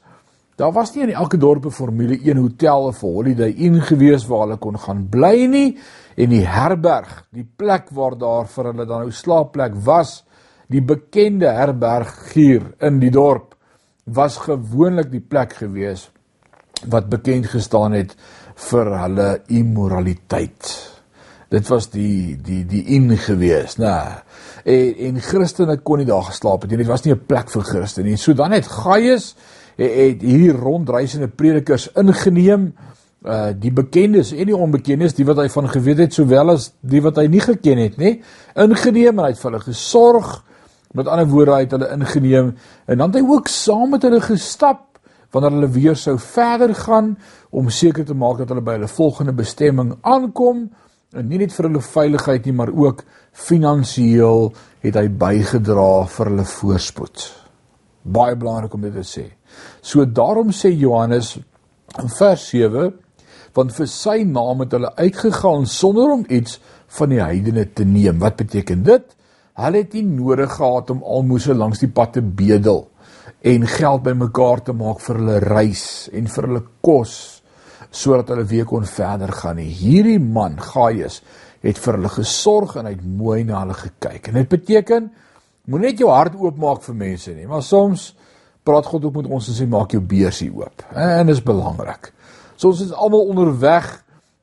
daar 0.57 0.73
was 0.73 0.95
nie 0.95 1.03
in 1.03 1.11
elke 1.13 1.37
dorp 1.37 1.67
'n 1.67 1.71
Formule 1.71 2.17
1 2.17 2.37
hotel 2.37 2.83
of 2.83 3.01
Holiday 3.01 3.51
Inn 3.51 3.81
gewees 3.81 4.27
waar 4.27 4.41
hulle 4.41 4.57
kon 4.57 4.79
gaan 4.79 5.09
bly 5.11 5.47
nie 5.47 5.77
en 6.17 6.31
die 6.31 6.47
herberg, 6.47 7.27
die 7.31 7.47
plek 7.57 7.91
waar 7.91 8.19
daar 8.19 8.47
vir 8.47 8.65
hulle 8.65 8.87
dan 8.87 9.01
nou 9.01 9.11
slaapplek 9.11 9.75
was, 9.85 10.25
die 10.69 10.81
bekende 10.81 11.53
herberg 11.53 12.33
hier 12.33 12.63
in 12.81 12.99
die 12.99 13.11
dorp 13.11 13.55
was 14.05 14.37
gewoonlik 14.37 15.11
die 15.11 15.21
plek 15.21 15.53
gewees 15.53 16.11
wat 16.87 17.09
bekend 17.09 17.47
gestaan 17.47 17.93
het 17.93 18.15
vir 18.69 18.93
hulle 19.03 19.29
immoraliteit. 19.47 20.71
Dit 21.49 21.69
was 21.69 21.89
die 21.91 22.37
die 22.45 22.65
die 22.69 22.85
in 22.97 23.11
gewees, 23.17 23.79
nê. 23.81 23.95
En 24.65 24.99
en 25.09 25.21
Christene 25.21 25.79
kon 25.81 25.99
nie 25.99 26.09
daar 26.09 26.29
geslaap 26.29 26.63
het 26.63 26.71
nie. 26.71 26.83
Dit 26.83 26.91
was 26.91 27.05
nie 27.05 27.15
'n 27.15 27.27
plek 27.27 27.51
vir 27.51 27.63
Christene 27.63 28.09
nie. 28.09 28.17
So 28.17 28.35
dan 28.35 28.53
het 28.53 28.67
Gaius 28.67 29.35
het, 29.77 29.91
het 29.95 30.23
hierdie 30.23 30.53
rondreisende 30.53 31.29
predikers 31.29 31.89
ingeneem 31.93 32.73
uh 33.27 33.51
die 33.51 33.73
bekendes 33.75 34.31
en 34.33 34.47
die 34.47 34.57
onbekendes 34.57 35.17
die 35.19 35.25
wat 35.27 35.41
hy 35.43 35.49
van 35.51 35.69
geweet 35.69 35.99
het 36.05 36.15
sowel 36.15 36.53
as 36.53 36.69
die 36.87 37.01
wat 37.03 37.17
hy 37.19 37.27
nie 37.27 37.43
geken 37.43 37.81
het 37.83 37.97
nê 37.99 38.13
ingeneem 38.55 39.19
en 39.19 39.25
hy 39.25 39.33
het 39.33 39.41
vir 39.41 39.51
hulle 39.51 39.65
gesorg 39.65 40.29
met 40.95 41.11
ander 41.11 41.27
woorde 41.27 41.57
hy 41.57 41.65
het 41.65 41.75
hulle 41.75 41.89
ingeneem 41.97 42.53
en 42.87 43.01
dan 43.01 43.11
het 43.11 43.19
hy 43.19 43.25
ook 43.27 43.51
saam 43.51 43.91
met 43.91 44.07
hulle 44.07 44.21
gestap 44.23 44.85
wanneer 45.33 45.57
hulle 45.57 45.71
weer 45.73 45.97
sou 45.97 46.17
verder 46.23 46.75
gaan 46.75 47.17
om 47.51 47.71
seker 47.71 48.07
te 48.09 48.17
maak 48.17 48.41
dat 48.41 48.53
hulle 48.53 48.65
by 48.65 48.79
hulle 48.79 48.91
volgende 48.91 49.35
bestemming 49.37 49.95
aankom 50.01 50.69
en 51.17 51.29
nie 51.29 51.41
net 51.41 51.55
vir 51.57 51.69
hulle 51.69 51.85
veiligheid 51.85 52.47
nie 52.47 52.57
maar 52.57 52.73
ook 52.73 53.05
finansiëel 53.49 54.49
het 54.85 54.97
hy 54.97 55.09
bygedra 55.21 55.91
vir 56.13 56.33
hulle 56.33 56.47
voorspoed. 56.49 57.27
Baie 58.09 58.37
belangrik 58.41 58.75
om 58.75 58.87
dit 58.87 58.95
te 58.95 59.05
sê. 59.05 59.27
So 59.83 60.05
daarom 60.05 60.53
sê 60.55 60.73
Johannes 60.73 61.37
in 61.99 62.11
vers 62.19 62.49
7 62.53 62.91
want 63.57 63.73
vir 63.75 63.89
sy 63.91 64.21
naam 64.29 64.63
het 64.63 64.77
hulle 64.77 64.93
uitgegaan 64.97 65.65
sonder 65.67 66.13
om 66.15 66.27
iets 66.29 66.59
van 66.99 67.11
die 67.11 67.23
heidene 67.23 67.65
te 67.75 67.85
neem. 67.85 68.21
Wat 68.23 68.37
beteken 68.39 68.85
dit? 68.87 69.17
Hulle 69.59 69.83
het 69.83 69.97
nie 69.97 70.05
nodig 70.07 70.53
gehad 70.55 70.93
om 70.95 71.03
almoses 71.03 71.57
langs 71.59 71.83
die 71.83 71.91
pad 71.91 72.15
te 72.17 72.23
bedel 72.23 72.87
en 73.43 73.67
geld 73.67 74.03
bymekaar 74.03 74.63
te 74.67 74.75
maak 74.75 75.03
vir 75.05 75.21
hulle 75.21 75.39
reis 75.45 75.85
en 76.13 76.27
vir 76.27 76.49
hulle 76.49 76.65
kos 76.85 77.13
sodat 77.95 78.33
hulle 78.35 78.45
weer 78.49 78.67
kon 78.69 78.85
verder 78.85 79.31
gaan 79.33 79.57
nie. 79.57 79.71
Hierdie 79.73 80.19
man, 80.21 80.59
Gaius, 80.61 81.23
het 81.65 81.79
vir 81.81 81.97
hulle 81.97 82.11
gesorg 82.13 82.77
en 82.77 82.89
hy 82.89 82.95
het 82.97 83.05
mooi 83.05 83.43
na 83.47 83.63
hulle 83.63 83.77
gekyk. 83.79 84.29
En 84.29 84.41
dit 84.41 84.51
beteken 84.51 85.09
moenie 85.69 85.93
net 85.93 86.03
jou 86.03 86.11
hart 86.13 86.37
oopmaak 86.37 86.83
vir 86.85 86.99
mense 86.99 87.33
nie, 87.37 87.47
maar 87.49 87.65
soms 87.65 88.11
praat 88.69 88.89
God 88.89 89.07
ook 89.09 89.23
met 89.23 89.31
ons 89.33 89.49
en 89.49 89.57
sê 89.57 89.67
maak 89.69 89.95
jou 89.95 90.03
beursie 90.05 90.51
oop. 90.53 90.85
En 90.93 91.27
dit 91.27 91.37
is 91.37 91.45
belangrik. 91.45 92.11
So 92.57 92.73
ons 92.73 92.83
is 92.85 92.93
almal 92.93 93.31
onderweg 93.33 93.89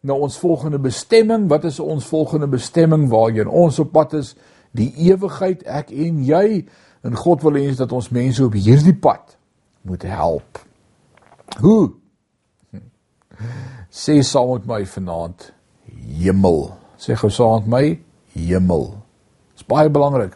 na 0.05 0.13
ons 0.13 0.37
volgende 0.39 0.79
bestemming. 0.81 1.49
Wat 1.49 1.65
is 1.65 1.79
ons 1.81 2.05
volgende 2.09 2.47
bestemming 2.49 3.09
waarheen 3.11 3.49
ons 3.49 3.79
op 3.81 3.91
pad 3.93 4.13
is? 4.21 4.33
Die 4.75 4.91
ewigheid, 5.07 5.63
ek 5.65 5.91
en 5.93 6.21
jy. 6.25 6.65
En 7.05 7.13
God 7.15 7.43
wil 7.45 7.59
hê 7.59 7.73
dat 7.77 7.91
ons 7.93 8.09
mense 8.09 8.41
op 8.43 8.55
hierdie 8.57 8.95
pad 8.97 9.35
moet 9.85 10.01
help. 10.09 10.61
Hoe? 11.61 11.93
Sê 13.93 14.17
saam 14.25 14.55
met 14.55 14.65
my 14.69 14.81
vanaand 14.89 15.51
hemel. 16.17 16.71
Sê 16.97 17.13
gou 17.19 17.29
saam 17.29 17.61
met 17.61 17.69
my 17.75 17.85
hemel. 18.33 18.87
Dis 19.53 19.67
baie 19.69 19.91
belangrik. 19.91 20.33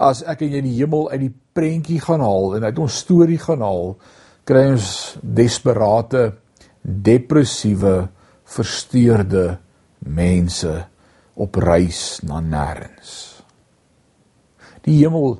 As 0.00 0.22
ek 0.24 0.46
en 0.46 0.56
jy 0.56 0.62
die 0.64 0.78
hemel 0.78 1.10
uit 1.12 1.20
die 1.26 1.34
prentjie 1.54 2.00
gaan 2.00 2.24
haal 2.24 2.56
en 2.56 2.64
uit 2.64 2.80
ons 2.80 3.00
storie 3.04 3.38
gaan 3.42 3.60
haal, 3.60 3.92
kry 4.48 4.64
ons 4.72 4.88
desperate, 5.20 6.30
depressiewe, 6.80 8.08
versteurde 8.50 9.60
mense 10.00 10.72
op 11.36 11.60
reis 11.60 12.22
na 12.26 12.40
nêrens. 12.40 13.12
Die 14.88 14.96
hemel 15.02 15.36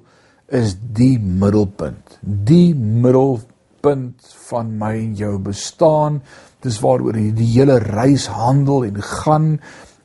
is 0.50 0.74
die 0.80 1.16
middelpunt, 1.18 2.18
die 2.20 2.74
middelpunt 2.74 4.32
van 4.50 4.72
my 4.80 4.94
en 4.98 5.14
jou 5.18 5.36
bestaan. 5.44 6.20
Dis 6.60 6.80
waaroor 6.82 7.16
die 7.16 7.52
hele 7.54 7.78
reis 7.80 8.26
handel 8.34 8.84
en 8.88 8.98
gaan. 9.02 9.54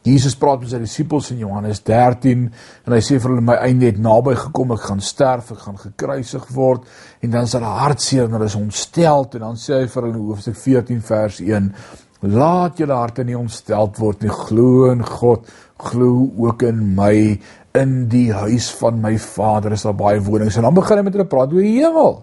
Jesus 0.06 0.38
praat 0.38 0.62
met 0.62 0.70
sy 0.70 0.80
disippels 0.84 1.32
in 1.34 1.42
Johannes 1.42 1.82
13 1.84 2.44
en 2.86 2.94
hy 2.94 3.02
sê 3.02 3.18
vir 3.18 3.32
hulle 3.34 3.44
my 3.48 3.56
einde 3.66 3.90
het 3.90 3.98
naby 3.98 4.36
gekom, 4.38 4.76
ek 4.76 4.86
gaan 4.86 5.02
sterf, 5.02 5.50
ek 5.56 5.64
gaan 5.66 5.80
gekruisig 5.82 6.46
word 6.54 6.86
en 7.26 7.34
dan 7.34 7.50
is 7.50 7.56
hulle 7.58 7.72
hartseer 7.82 8.28
en 8.28 8.38
hulle 8.38 8.52
is 8.52 8.60
ontstel 8.60 9.26
en 9.34 9.48
dan 9.48 9.58
sê 9.58 9.80
hy 9.82 9.88
vir 9.90 10.06
hulle 10.06 10.14
in 10.14 10.28
hoofstuk 10.28 10.60
14 10.62 11.02
vers 11.10 11.42
1 11.42 11.72
Laat 12.26 12.80
julle 12.80 12.96
harte 12.96 13.26
nie 13.28 13.36
ontsteld 13.38 14.00
word 14.02 14.24
nie. 14.24 14.32
Glo 14.34 14.88
in 14.90 15.04
God, 15.06 15.46
glo 15.92 16.30
ook 16.42 16.64
in 16.66 16.82
my. 16.98 17.36
In 17.76 18.08
die 18.12 18.30
huis 18.34 18.70
van 18.80 19.02
my 19.04 19.18
Vader 19.20 19.76
is 19.76 19.84
daar 19.84 19.98
baie 19.98 20.22
wonings. 20.24 20.56
En 20.56 20.68
dan 20.68 20.74
begin 20.78 21.02
hy 21.02 21.04
met 21.04 21.18
hulle 21.18 21.28
praat 21.28 21.54
oor 21.54 21.66
die 21.66 21.78
hemel. 21.82 22.18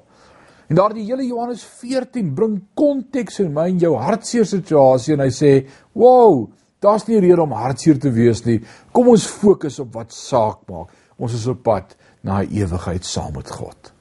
En 0.73 0.79
daardie 0.79 1.05
hele 1.05 1.27
Johannes 1.27 1.63
14 1.83 2.33
bring 2.35 2.57
konteks 2.79 3.43
in 3.45 3.53
my 3.53 3.67
en 3.69 3.81
jou 3.83 3.93
hartseer 4.01 4.47
situasie 4.49 5.17
en 5.17 5.25
hy 5.27 5.31
sê, 5.31 5.67
"Wow, 5.93 6.49
daar's 6.81 7.07
nie 7.09 7.21
rede 7.21 7.43
om 7.43 7.53
hartseer 7.53 7.99
te 7.99 8.11
wees 8.11 8.45
nie. 8.47 8.61
Kom 8.93 9.09
ons 9.09 9.27
fokus 9.27 9.79
op 9.81 9.93
wat 9.95 10.13
saak 10.13 10.59
maak. 10.69 10.89
Ons 11.19 11.35
is 11.35 11.47
op 11.47 11.63
pad 11.63 11.97
na 12.23 12.41
'n 12.43 12.49
ewigheid 12.51 13.05
saam 13.05 13.33
met 13.35 13.51
God." 13.51 13.93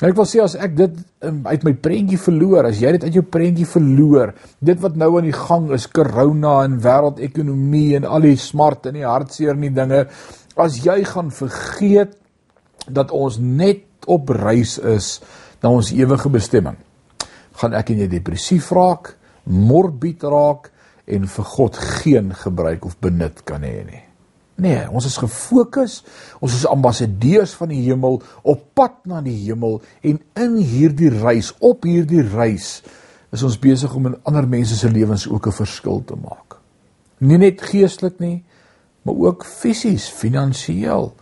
En 0.00 0.08
ek 0.08 0.16
wil 0.16 0.24
sê 0.24 0.40
as 0.40 0.54
ek 0.56 0.76
dit 0.78 1.00
um, 1.28 1.42
uit 1.44 1.64
my 1.64 1.72
prentjie 1.74 2.18
verloor, 2.18 2.64
as 2.70 2.80
jy 2.80 2.92
dit 2.96 3.02
uit 3.04 3.18
jou 3.18 3.22
prentjie 3.22 3.66
verloor, 3.68 4.32
dit 4.64 4.80
wat 4.80 4.96
nou 4.96 5.10
aan 5.18 5.28
die 5.28 5.36
gang 5.36 5.70
is, 5.76 5.86
corona 5.92 6.64
en 6.64 6.78
wêreldekonomie 6.80 7.98
en 7.98 8.04
al 8.04 8.20
die 8.20 8.36
smart 8.40 8.86
en 8.86 8.94
die 8.94 9.04
hartseer 9.04 9.52
en 9.52 9.60
die 9.60 9.74
dinge, 9.76 10.06
as 10.60 10.80
jy 10.84 11.00
gaan 11.08 11.30
vergeet 11.34 12.16
dat 12.88 13.12
ons 13.14 13.38
net 13.38 13.84
op 14.10 14.30
reis 14.34 14.78
is 14.78 15.18
na 15.62 15.72
ons 15.72 15.92
ewige 15.92 16.30
bestemming, 16.32 16.76
gaan 17.60 17.74
ek 17.76 17.92
en 17.92 18.04
jy 18.04 18.10
depressief 18.10 18.70
raak, 18.72 19.14
morbid 19.44 20.22
raak 20.24 20.70
en 21.10 21.26
vir 21.28 21.50
God 21.56 21.80
geen 22.00 22.30
gebruik 22.36 22.86
of 22.88 22.96
benut 23.02 23.42
kan 23.48 23.64
hê 23.66 23.82
nie. 23.84 24.04
Nee, 24.60 24.84
ons 24.92 25.06
is 25.08 25.16
gefokus. 25.16 26.00
Ons 26.44 26.58
is 26.58 26.66
ambassadeurs 26.68 27.54
van 27.56 27.70
die 27.72 27.80
hemel 27.86 28.18
op 28.44 28.64
pad 28.76 28.98
na 29.08 29.22
die 29.24 29.38
hemel 29.46 29.78
en 30.04 30.20
in 30.36 30.58
hierdie 30.60 31.12
reis, 31.14 31.54
op 31.64 31.88
hierdie 31.88 32.26
reis 32.28 32.80
is 33.30 33.44
ons 33.46 33.56
besig 33.62 33.92
om 33.94 34.10
in 34.10 34.18
ander 34.28 34.48
mense 34.50 34.76
se 34.76 34.90
lewens 34.90 35.28
ook 35.30 35.46
'n 35.46 35.58
verskil 35.62 36.02
te 36.04 36.16
maak. 36.16 36.58
Nie 37.18 37.38
net 37.38 37.62
geestelik 37.62 38.18
nie, 38.18 38.42
maar 39.02 39.14
ook 39.14 39.44
fisies, 39.44 40.08
finansiëel. 40.08 41.12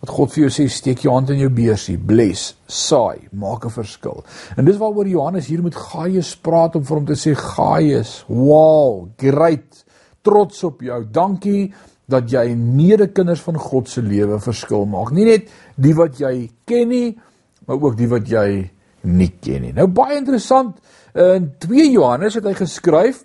Wat 0.00 0.12
God 0.12 0.32
vir 0.34 0.42
jou 0.44 0.50
sê, 0.52 0.66
steek 0.70 1.02
jou 1.04 1.12
hand 1.14 1.30
in 1.32 1.40
jou 1.40 1.50
beursie, 1.50 1.96
bless, 1.98 2.54
saai, 2.68 3.28
maak 3.32 3.64
'n 3.64 3.70
verskil. 3.70 4.24
En 4.56 4.64
dis 4.64 4.76
waaroor 4.76 5.08
Johannes 5.08 5.46
hier 5.46 5.62
met 5.62 5.74
Gaius 5.74 6.36
praat 6.36 6.76
om 6.76 6.84
vir 6.84 6.96
hom 6.96 7.06
te 7.06 7.16
sê, 7.16 7.34
Gaius, 7.34 8.24
wow, 8.28 9.08
great, 9.16 9.84
trots 10.22 10.64
op 10.64 10.80
jou. 10.80 11.04
Dankie 11.10 11.72
dat 12.06 12.30
jy 12.30 12.54
medekinders 12.54 13.40
van 13.40 13.58
God 13.58 13.88
se 13.88 14.02
lewe 14.02 14.38
verskil 14.38 14.86
maak. 14.86 15.10
Nie 15.10 15.24
net 15.24 15.48
die 15.76 15.94
wat 15.94 16.18
jy 16.18 16.50
ken 16.64 16.88
nie, 16.88 17.18
maar 17.66 17.80
ook 17.82 17.96
die 17.96 18.08
wat 18.08 18.28
jy 18.28 18.70
nie 19.02 19.32
ken 19.40 19.62
nie. 19.62 19.72
Nou 19.72 19.86
baie 19.86 20.18
interessant, 20.18 20.78
in 21.14 21.52
2 21.58 21.90
Johannes 21.90 22.34
het 22.34 22.44
hy 22.44 22.54
geskryf 22.54 23.24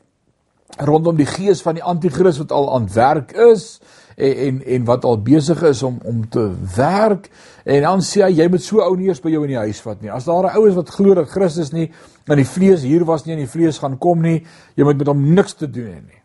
rondom 0.79 1.17
die 1.17 1.27
gees 1.27 1.61
van 1.61 1.75
die 1.75 1.83
anti-kris 1.83 2.39
wat 2.39 2.53
al 2.55 2.69
aan 2.75 2.87
werk 2.93 3.33
is 3.35 3.81
en 4.15 4.37
en 4.47 4.61
en 4.65 4.85
wat 4.85 5.05
al 5.05 5.21
besig 5.21 5.61
is 5.63 5.83
om 5.83 5.99
om 6.03 6.29
te 6.29 6.51
werk 6.75 7.29
en 7.63 7.81
dan 7.81 8.01
sê 8.01 8.23
hy 8.25 8.31
jy 8.41 8.47
moet 8.49 8.63
so 8.63 8.81
ou 8.81 8.95
nie 8.95 9.07
eers 9.07 9.21
by 9.21 9.33
jou 9.33 9.43
in 9.43 9.53
die 9.55 9.61
huis 9.61 9.81
vat 9.81 10.01
nie. 10.01 10.11
As 10.11 10.25
daar 10.25 10.51
'n 10.51 10.57
ou 10.57 10.67
is 10.67 10.75
wat 10.75 10.89
glo 10.89 11.13
dat 11.13 11.29
Christus 11.29 11.71
nie 11.71 11.91
in 12.27 12.37
die 12.37 12.45
vlees 12.45 12.83
hier 12.83 13.05
was 13.05 13.25
nie 13.25 13.33
en 13.33 13.45
die 13.45 13.47
vlees 13.57 13.79
gaan 13.79 13.97
kom 13.97 14.21
nie, 14.21 14.45
jy 14.75 14.83
moet 14.83 14.97
met 14.97 15.07
hom 15.07 15.33
niks 15.33 15.53
te 15.53 15.67
doen 15.67 15.87
hê 15.87 16.01
nie. 16.01 16.21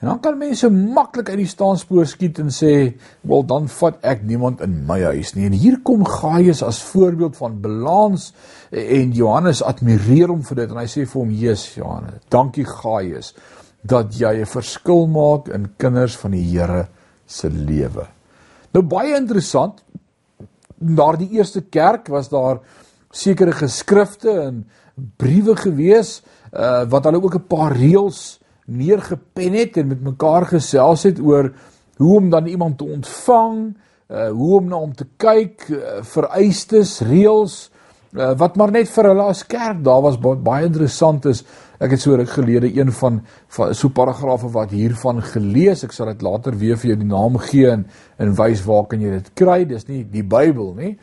En 0.00 0.06
dan 0.06 0.20
kan 0.20 0.38
mense 0.38 0.70
maklik 0.70 1.28
uit 1.28 1.40
die 1.40 1.46
staanspoor 1.46 2.06
skiet 2.06 2.38
en 2.38 2.52
sê, 2.54 2.94
"Wel 3.20 3.44
dan 3.44 3.68
vat 3.68 3.98
ek 4.02 4.22
niemand 4.22 4.60
in 4.60 4.86
my 4.86 5.02
huis 5.02 5.34
nie." 5.34 5.46
En 5.46 5.52
hier 5.52 5.80
kom 5.82 6.04
Gaius 6.04 6.62
as 6.62 6.82
voorbeeld 6.82 7.36
van 7.36 7.60
balans 7.60 8.32
en 8.70 9.12
Johannes 9.12 9.62
admireer 9.62 10.28
hom 10.28 10.42
vir 10.42 10.56
dit 10.56 10.70
en 10.70 10.76
hy 10.76 10.86
sê 10.86 11.06
vir 11.06 11.20
hom, 11.20 11.30
"Jesus, 11.30 11.74
Johannes, 11.74 12.20
dankie 12.28 12.64
Gaius 12.64 13.34
dat 13.82 14.14
jy 14.18 14.40
'n 14.40 14.46
verskil 14.46 15.06
maak 15.06 15.48
in 15.48 15.74
kinders 15.76 16.16
van 16.16 16.30
die 16.30 16.42
Here 16.42 16.88
se 17.26 17.50
lewe." 17.50 18.06
Nou 18.72 18.82
baie 18.82 19.16
interessant. 19.16 19.82
Na 20.78 21.12
die 21.16 21.30
eerste 21.30 21.60
kerk 21.60 22.08
was 22.08 22.28
daar 22.28 22.60
sekere 23.10 23.52
geskrifte 23.52 24.30
en 24.30 24.66
briewe 25.16 25.56
gewees 25.56 26.22
uh, 26.52 26.84
wat 26.88 27.04
hulle 27.04 27.22
ook 27.22 27.34
'n 27.34 27.46
paar 27.46 27.72
reëls 27.72 28.40
neergepen 28.66 29.52
het 29.52 29.76
en 29.76 29.86
met 29.86 30.02
mekaar 30.02 30.46
gesels 30.46 31.02
het 31.02 31.20
oor 31.20 31.52
hoe 31.96 32.16
om 32.16 32.30
dan 32.30 32.46
iemand 32.46 32.78
te 32.78 32.84
ontvang, 32.84 33.76
uh 34.08 34.28
hoe 34.28 34.56
om 34.56 34.68
na 34.68 34.76
hom 34.76 34.94
te 34.94 35.06
kyk, 35.16 35.68
uh, 35.68 36.02
vereistes, 36.02 37.00
reëls 37.00 37.70
uh, 38.12 38.32
wat 38.38 38.56
maar 38.56 38.70
net 38.70 38.88
vir 38.88 39.10
hulle 39.10 39.26
as 39.28 39.46
kerk 39.46 39.82
daar 39.84 40.02
was 40.02 40.18
baie 40.20 40.64
interessant 40.64 41.26
is 41.28 41.44
ek 41.78 41.94
het 41.94 42.02
so 42.02 42.16
ruk 42.18 42.30
gelede 42.30 42.70
een 42.74 42.92
van 42.92 43.20
van 43.56 43.74
so 43.74 43.88
paragrawe 43.94 44.50
wat 44.54 44.74
hiervan 44.74 45.22
gelees 45.22 45.84
ek 45.84 45.94
sal 45.94 46.10
dit 46.12 46.22
later 46.22 46.58
weer 46.58 46.76
vir 46.76 46.92
jou 46.92 46.98
die 47.04 47.12
naam 47.12 47.38
gee 47.48 47.70
en 47.70 47.86
en 48.18 48.34
wys 48.38 48.64
waar 48.66 48.86
kan 48.90 49.00
jy 49.02 49.14
dit 49.18 49.32
kry 49.34 49.64
dis 49.64 49.88
nie 49.88 50.02
die 50.04 50.26
Bybel 50.26 50.74
nie 50.74 50.96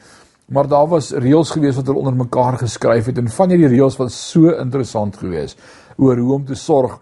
maar 0.51 0.67
daar 0.69 0.87
was 0.87 1.11
reëls 1.11 1.55
gewees 1.55 1.79
wat 1.79 1.87
hulle 1.89 2.03
onder 2.03 2.19
mekaar 2.25 2.59
geskryf 2.61 3.09
het 3.09 3.17
en 3.17 3.31
van 3.37 3.49
hierdie 3.49 3.71
reëls 3.77 3.97
was 3.97 4.17
so 4.31 4.53
interessant 4.53 5.17
geweest 5.17 5.59
oor 5.97 6.19
hoe 6.19 6.33
om 6.35 6.45
te 6.45 6.55
sorg 6.59 6.99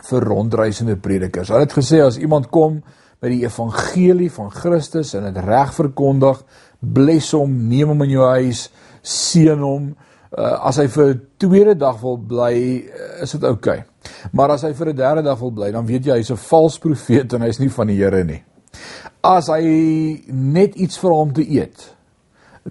vir 0.00 0.24
rondreisende 0.24 0.96
predikers. 0.96 1.50
Hulle 1.52 1.66
het 1.66 1.76
gesê 1.76 2.00
as 2.04 2.18
iemand 2.20 2.48
kom 2.52 2.80
met 3.22 3.30
die 3.30 3.42
evangelie 3.44 4.30
van 4.34 4.50
Christus 4.50 5.12
en 5.18 5.28
dit 5.28 5.42
reg 5.44 5.74
verkondig, 5.76 6.40
bless 6.80 7.34
hom, 7.36 7.52
neem 7.68 7.92
hom 7.92 8.06
in 8.06 8.16
jou 8.16 8.30
huis, 8.38 8.66
seën 9.02 9.60
hom. 9.62 9.92
Uh, 10.32 10.66
as 10.68 10.78
hy 10.80 10.86
vir 10.88 11.08
'n 11.08 11.20
tweede 11.38 11.74
dag 11.76 12.00
wil 12.00 12.16
bly, 12.16 12.54
uh, 12.88 13.22
is 13.22 13.32
dit 13.32 13.44
oukei. 13.44 13.78
Okay. 13.78 13.84
Maar 14.32 14.50
as 14.50 14.62
hy 14.62 14.72
vir 14.72 14.88
'n 14.88 14.96
derde 14.96 15.22
dag 15.22 15.38
wil 15.38 15.50
bly, 15.50 15.70
dan 15.72 15.86
weet 15.86 16.04
jy 16.04 16.16
hy's 16.16 16.30
'n 16.30 16.36
vals 16.36 16.78
profeet 16.78 17.32
en 17.32 17.42
hy's 17.42 17.58
nie 17.58 17.70
van 17.70 17.86
die 17.86 17.96
Here 17.96 18.24
nie. 18.24 18.42
As 19.22 19.46
hy 19.48 20.22
net 20.26 20.74
iets 20.74 20.98
vir 20.98 21.10
hom 21.10 21.32
te 21.32 21.42
eet, 21.42 21.94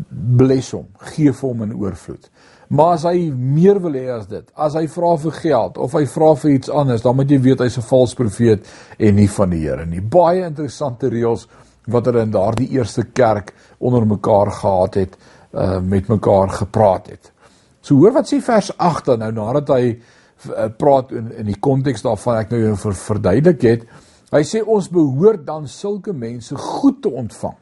bless 0.09 0.71
hom, 0.71 0.87
gee 0.97 1.31
vir 1.31 1.49
hom 1.49 1.61
in 1.61 1.75
oorvloed. 1.75 2.29
Maar 2.69 2.93
as 2.93 3.03
hy 3.03 3.31
meer 3.35 3.79
wil 3.79 3.93
hê 3.93 4.07
as 4.09 4.27
dit, 4.27 4.51
as 4.55 4.73
hy 4.73 4.87
vra 4.87 5.17
vir 5.17 5.31
geld 5.31 5.77
of 5.77 5.93
hy 5.93 6.05
vra 6.05 6.35
vir 6.35 6.51
iets 6.51 6.69
anders, 6.69 7.01
dan 7.01 7.15
moet 7.15 7.29
jy 7.29 7.39
weet 7.39 7.59
hy's 7.59 7.77
'n 7.77 7.81
valse 7.81 8.15
profeet 8.15 8.65
en 8.97 9.15
nie 9.15 9.27
van 9.27 9.49
die 9.49 9.59
Here 9.59 9.85
nie. 9.85 10.01
Baie 10.01 10.45
interessante 10.45 11.09
reëls 11.09 11.47
wat 11.87 12.05
hulle 12.05 12.21
in 12.21 12.31
daardie 12.31 12.69
eerste 12.71 13.03
kerk 13.03 13.53
onder 13.79 14.05
mekaar 14.05 14.51
gehad 14.51 14.95
het, 14.95 15.17
uh 15.53 15.79
met 15.79 16.07
mekaar 16.07 16.49
gepraat 16.49 17.07
het. 17.07 17.31
So 17.81 17.97
hoor 17.97 18.13
wat 18.13 18.29
sê 18.29 18.41
vers 18.45 18.71
8 18.77 19.05
dan 19.05 19.23
nou 19.25 19.31
nadat 19.31 19.73
hy 19.73 19.83
uh, 19.91 20.69
praat 20.77 21.11
in 21.17 21.31
in 21.41 21.49
die 21.49 21.59
konteks 21.59 22.05
daarvan 22.05 22.43
ek 22.43 22.53
nou 22.53 22.75
vir 22.83 22.97
verduidelik 23.05 23.67
het. 23.67 23.85
Hy 24.31 24.43
sê 24.47 24.61
ons 24.63 24.87
behoort 24.91 25.43
dan 25.45 25.67
sulke 25.67 26.13
mense 26.13 26.55
goed 26.55 27.01
te 27.03 27.11
ontvang 27.11 27.57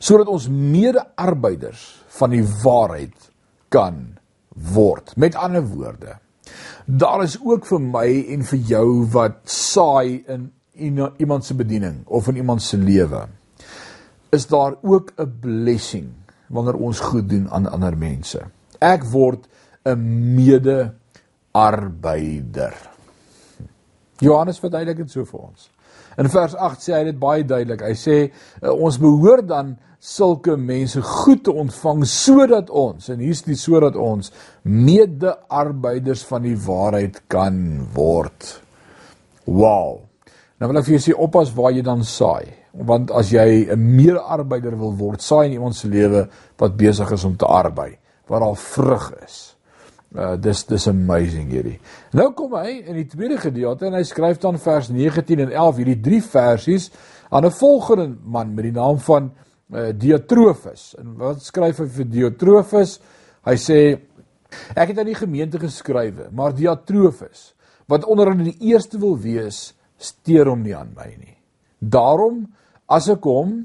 sodat 0.00 0.28
ons 0.30 0.46
mede-arbeiders 0.48 1.80
van 2.18 2.32
die 2.32 2.44
waarheid 2.62 3.30
kan 3.72 3.98
word. 4.72 5.12
Met 5.20 5.36
ander 5.36 5.64
woorde, 5.68 6.16
daar 6.86 7.24
is 7.24 7.36
ook 7.42 7.66
vir 7.68 7.82
my 7.82 8.06
en 8.32 8.44
vir 8.46 8.62
jou 8.70 8.88
wat 9.12 9.42
saai 9.50 10.22
in 10.32 10.50
iemand 10.76 11.44
se 11.44 11.56
bediening 11.56 12.02
of 12.06 12.28
in 12.28 12.40
iemand 12.40 12.62
se 12.62 12.78
lewe. 12.80 13.26
Is 14.32 14.46
daar 14.46 14.76
ook 14.82 15.12
'n 15.18 15.32
blessing 15.40 16.12
wanneer 16.48 16.76
ons 16.76 17.00
goed 17.00 17.28
doen 17.28 17.50
aan 17.50 17.66
ander 17.66 17.96
mense. 17.96 18.40
Ek 18.80 19.04
word 19.04 19.48
'n 19.84 20.34
mede-arbeider. 20.34 22.74
Johannes 24.18 24.58
verduidelik 24.58 24.96
dit 24.96 25.10
so 25.10 25.24
vir 25.24 25.40
ons. 25.40 25.70
In 26.16 26.28
vers 26.28 26.54
8 26.54 26.80
sê 26.80 26.92
hy 26.96 27.04
dit 27.04 27.18
baie 27.18 27.44
duidelik. 27.44 27.82
Hy 27.84 27.94
sê 27.94 28.30
ons 28.62 28.98
behoort 28.98 29.48
dan 29.48 29.76
sulke 30.00 30.56
mense 30.56 31.00
goed 31.02 31.44
te 31.44 31.52
ontvang 31.52 32.04
sodat 32.06 32.70
ons 32.70 33.08
en 33.10 33.20
hier's 33.20 33.42
die 33.46 33.56
sodat 33.58 33.96
ons 33.98 34.30
mede-arbeiders 34.62 36.22
van 36.28 36.46
die 36.46 36.56
waarheid 36.66 37.22
kan 37.32 37.58
word. 37.94 38.52
Wow. 39.46 40.04
Nou 40.56 40.70
wil 40.70 40.80
ek 40.80 40.88
vir 40.88 40.96
jou 40.96 41.04
sê 41.08 41.16
oppas 41.26 41.52
waar 41.56 41.74
jy 41.74 41.82
dan 41.84 42.04
saai, 42.06 42.54
want 42.86 43.10
as 43.10 43.32
jy 43.32 43.68
'n 43.72 43.96
mede-arbeider 43.96 44.78
wil 44.78 44.94
word, 44.96 45.20
saai 45.20 45.46
in 45.46 45.58
iemand 45.58 45.76
se 45.76 45.88
lewe 45.88 46.28
wat 46.58 46.76
besig 46.76 47.12
is 47.12 47.24
om 47.24 47.36
te 47.36 47.46
arbei, 47.46 47.98
waar 48.26 48.40
daar 48.40 48.56
vrug 48.56 49.10
is. 49.24 49.56
Uh 50.14 50.34
dis 50.40 50.64
dis 50.66 50.88
amazing 50.88 51.50
hierdie. 51.50 51.78
Nou 52.16 52.30
kom 52.36 52.54
hy 52.56 52.78
in 52.86 52.96
die 53.00 53.08
tweede 53.10 53.38
gedeelte 53.42 53.88
en 53.88 53.98
hy 53.98 54.04
skryf 54.06 54.38
dan 54.42 54.58
vers 54.62 54.88
19 54.88 55.42
en 55.46 55.52
11 55.52 55.82
hierdie 55.82 56.00
drie 56.00 56.22
versies 56.22 56.90
aan 57.30 57.44
'n 57.44 57.50
volgende 57.50 58.16
man 58.22 58.54
met 58.54 58.64
die 58.64 58.72
naam 58.72 58.98
van 58.98 59.32
uh, 59.74 59.90
Diotrofus. 59.92 60.94
En 60.98 61.16
wat 61.16 61.42
skryf 61.42 61.78
hy 61.78 61.86
vir 61.86 62.06
Diotrofus? 62.10 63.00
Hy 63.44 63.56
sê 63.56 63.78
ek 64.74 64.88
het 64.88 64.98
aan 64.98 65.10
die 65.10 65.18
gemeente 65.18 65.58
geskrywe, 65.58 66.30
maar 66.32 66.54
Diotrofus 66.54 67.52
wat 67.86 68.04
onder 68.04 68.32
in 68.32 68.44
die 68.44 68.58
eerste 68.72 68.98
wil 68.98 69.18
wees, 69.18 69.74
steur 69.96 70.50
hom 70.50 70.62
nie 70.62 70.74
aan 70.76 70.90
my 70.96 71.08
nie. 71.14 71.36
Daarom 71.78 72.46
as 72.90 73.08
ek 73.12 73.26
hom 73.26 73.60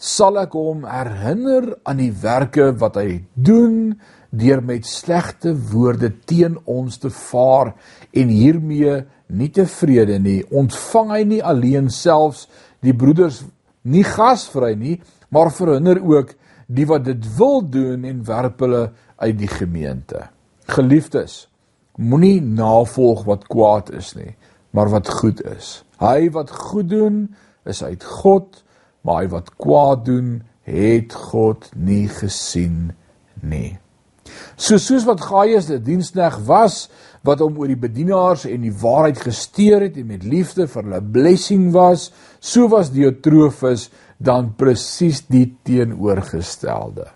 sal 0.00 0.40
ek 0.40 0.56
hom 0.56 0.86
herinner 0.88 1.74
aan 1.84 2.00
die 2.00 2.14
werke 2.22 2.70
wat 2.80 2.96
hy 2.96 3.20
doen 3.36 4.00
deur 4.30 4.62
met 4.64 4.86
slegte 4.88 5.52
woorde 5.72 6.08
teen 6.24 6.56
ons 6.64 6.96
te 7.02 7.10
vaar 7.12 7.74
en 8.16 8.32
hiermee 8.32 9.00
nie 9.28 9.50
tevrede 9.54 10.18
nie 10.22 10.40
ontvang 10.50 11.14
hy 11.14 11.22
nie 11.34 11.42
alleen 11.44 11.90
selfs 11.92 12.46
die 12.80 12.96
broeders 12.96 13.42
nie 13.82 14.04
gasvry 14.04 14.74
nie, 14.76 14.98
maar 15.30 15.52
verhinder 15.54 16.00
ook 16.02 16.34
die 16.70 16.86
wat 16.88 17.06
dit 17.06 17.24
wil 17.38 17.62
doen 17.62 18.04
en 18.04 18.24
werp 18.26 18.60
hulle 18.64 18.90
uit 19.20 19.38
die 19.38 19.50
gemeente. 19.50 20.28
Geliefdes, 20.70 21.46
moenie 21.96 22.40
navolg 22.40 23.24
wat 23.28 23.46
kwaad 23.50 23.90
is 23.96 24.14
nie, 24.16 24.34
maar 24.76 24.90
wat 24.92 25.08
goed 25.20 25.42
is. 25.50 25.80
Hy 26.00 26.30
wat 26.34 26.52
goed 26.54 26.90
doen, 26.92 27.22
is 27.68 27.82
uit 27.84 28.04
God, 28.04 28.62
maar 29.06 29.22
hy 29.22 29.30
wat 29.32 29.52
kwaad 29.60 30.04
doen, 30.08 30.40
het 30.68 31.14
God 31.32 31.70
nie 31.74 32.06
gesien 32.12 32.90
nie. 33.40 33.78
So 34.60 34.78
soos 34.78 35.06
wat 35.08 35.22
Gaius 35.24 35.70
die 35.70 35.80
dienskneg 35.82 36.36
was 36.46 36.84
wat 37.26 37.42
hom 37.44 37.58
oor 37.60 37.70
die 37.70 37.80
bedienaars 37.80 38.46
en 38.48 38.62
die 38.64 38.74
waarheid 38.82 39.20
gesteer 39.24 39.86
het 39.86 39.96
en 40.00 40.08
met 40.12 40.24
liefde 40.24 40.66
vir 40.70 40.86
hulle 40.86 41.00
blessing 41.16 41.70
was, 41.74 42.10
so 42.40 42.68
was 42.72 42.92
Diotrofus 42.94 43.88
dan 44.20 44.52
presies 44.56 45.22
die 45.28 45.46
teenoorgestelde. 45.66 47.08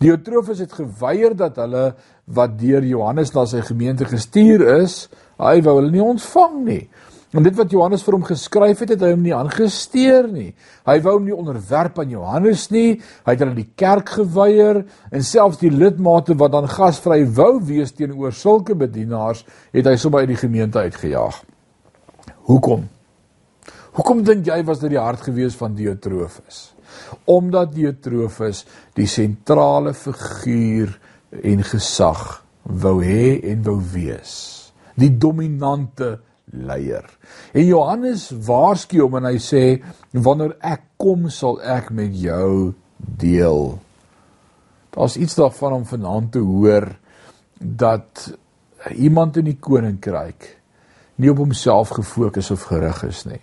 Diotrofus 0.00 0.62
het 0.64 0.72
geweier 0.76 1.36
dat 1.36 1.60
hulle 1.60 1.90
wat 2.36 2.56
deur 2.60 2.84
Johannes 2.86 3.32
na 3.34 3.44
sy 3.48 3.62
gemeente 3.66 4.08
gestuur 4.08 4.64
is, 4.80 5.04
hy 5.40 5.60
wou 5.64 5.78
hulle 5.78 5.92
nie 5.92 6.04
ontvang 6.04 6.56
nie. 6.66 6.82
En 7.30 7.44
dit 7.46 7.54
wat 7.54 7.70
Johannes 7.70 8.02
vir 8.02 8.16
hom 8.16 8.24
geskryf 8.26 8.80
het, 8.82 8.96
het 8.96 9.02
hy 9.06 9.12
hom 9.12 9.20
nie 9.22 9.34
aangesteer 9.36 10.26
nie. 10.26 10.48
Hy 10.88 10.96
wou 11.04 11.12
hom 11.14 11.28
nie 11.28 11.36
onderwerp 11.36 12.00
aan 12.02 12.10
Johannes 12.10 12.64
nie. 12.74 12.96
Hy 13.26 13.34
het 13.36 13.44
hulle 13.44 13.54
die 13.54 13.68
kerk 13.78 14.16
geweier 14.16 14.80
en 15.14 15.26
selfs 15.26 15.60
die 15.60 15.70
lidmate 15.70 16.34
wat 16.40 16.56
dan 16.56 16.66
gasvry 16.70 17.22
wou 17.36 17.60
wees 17.68 17.94
teenoor 17.94 18.34
sulke 18.34 18.74
bedienaars, 18.78 19.44
het 19.70 19.86
hy 19.86 19.94
sommer 20.00 20.24
uit 20.24 20.32
die 20.32 20.40
gemeente 20.40 20.82
uitgejaag. 20.82 21.38
Hoekom? 22.50 22.88
Hoekom 23.94 24.24
dink 24.26 24.50
jy 24.50 24.58
was 24.66 24.82
dit 24.82 24.96
die 24.96 25.02
hart 25.02 25.22
gewees 25.28 25.54
van 25.58 25.76
Diotrofus? 25.78 26.72
Omdat 27.30 27.76
Diotrofus 27.76 28.64
die 28.98 29.06
sentrale 29.10 29.94
figuur 29.94 30.96
en 31.30 31.62
gesag 31.62 32.24
wou 32.66 32.96
hê 33.06 33.38
en 33.52 33.62
wou 33.66 33.78
wees. 33.94 34.34
Die 34.98 35.12
dominante 35.14 36.16
leier. 36.52 37.06
En 37.52 37.64
Johannes 37.64 38.30
waarsku 38.46 39.00
hom 39.02 39.18
en 39.20 39.28
hy 39.30 39.38
sê 39.42 39.64
wanneer 40.12 40.56
ek 40.66 40.86
kom 41.00 41.28
sal 41.32 41.60
ek 41.62 41.90
met 41.94 42.14
jou 42.16 42.72
deel. 42.98 43.78
Daar's 44.90 45.16
iets 45.16 45.36
daarvan 45.38 45.80
om 45.80 45.86
vanaand 45.86 46.32
te 46.34 46.42
hoor 46.44 46.88
dat 47.58 48.30
iemand 48.96 49.36
in 49.36 49.50
die 49.50 49.58
koninkryk 49.60 50.56
nie 51.20 51.30
op 51.30 51.42
homself 51.42 51.92
gefokus 51.98 52.50
of 52.50 52.66
gerig 52.70 53.02
is 53.08 53.24
nie. 53.28 53.40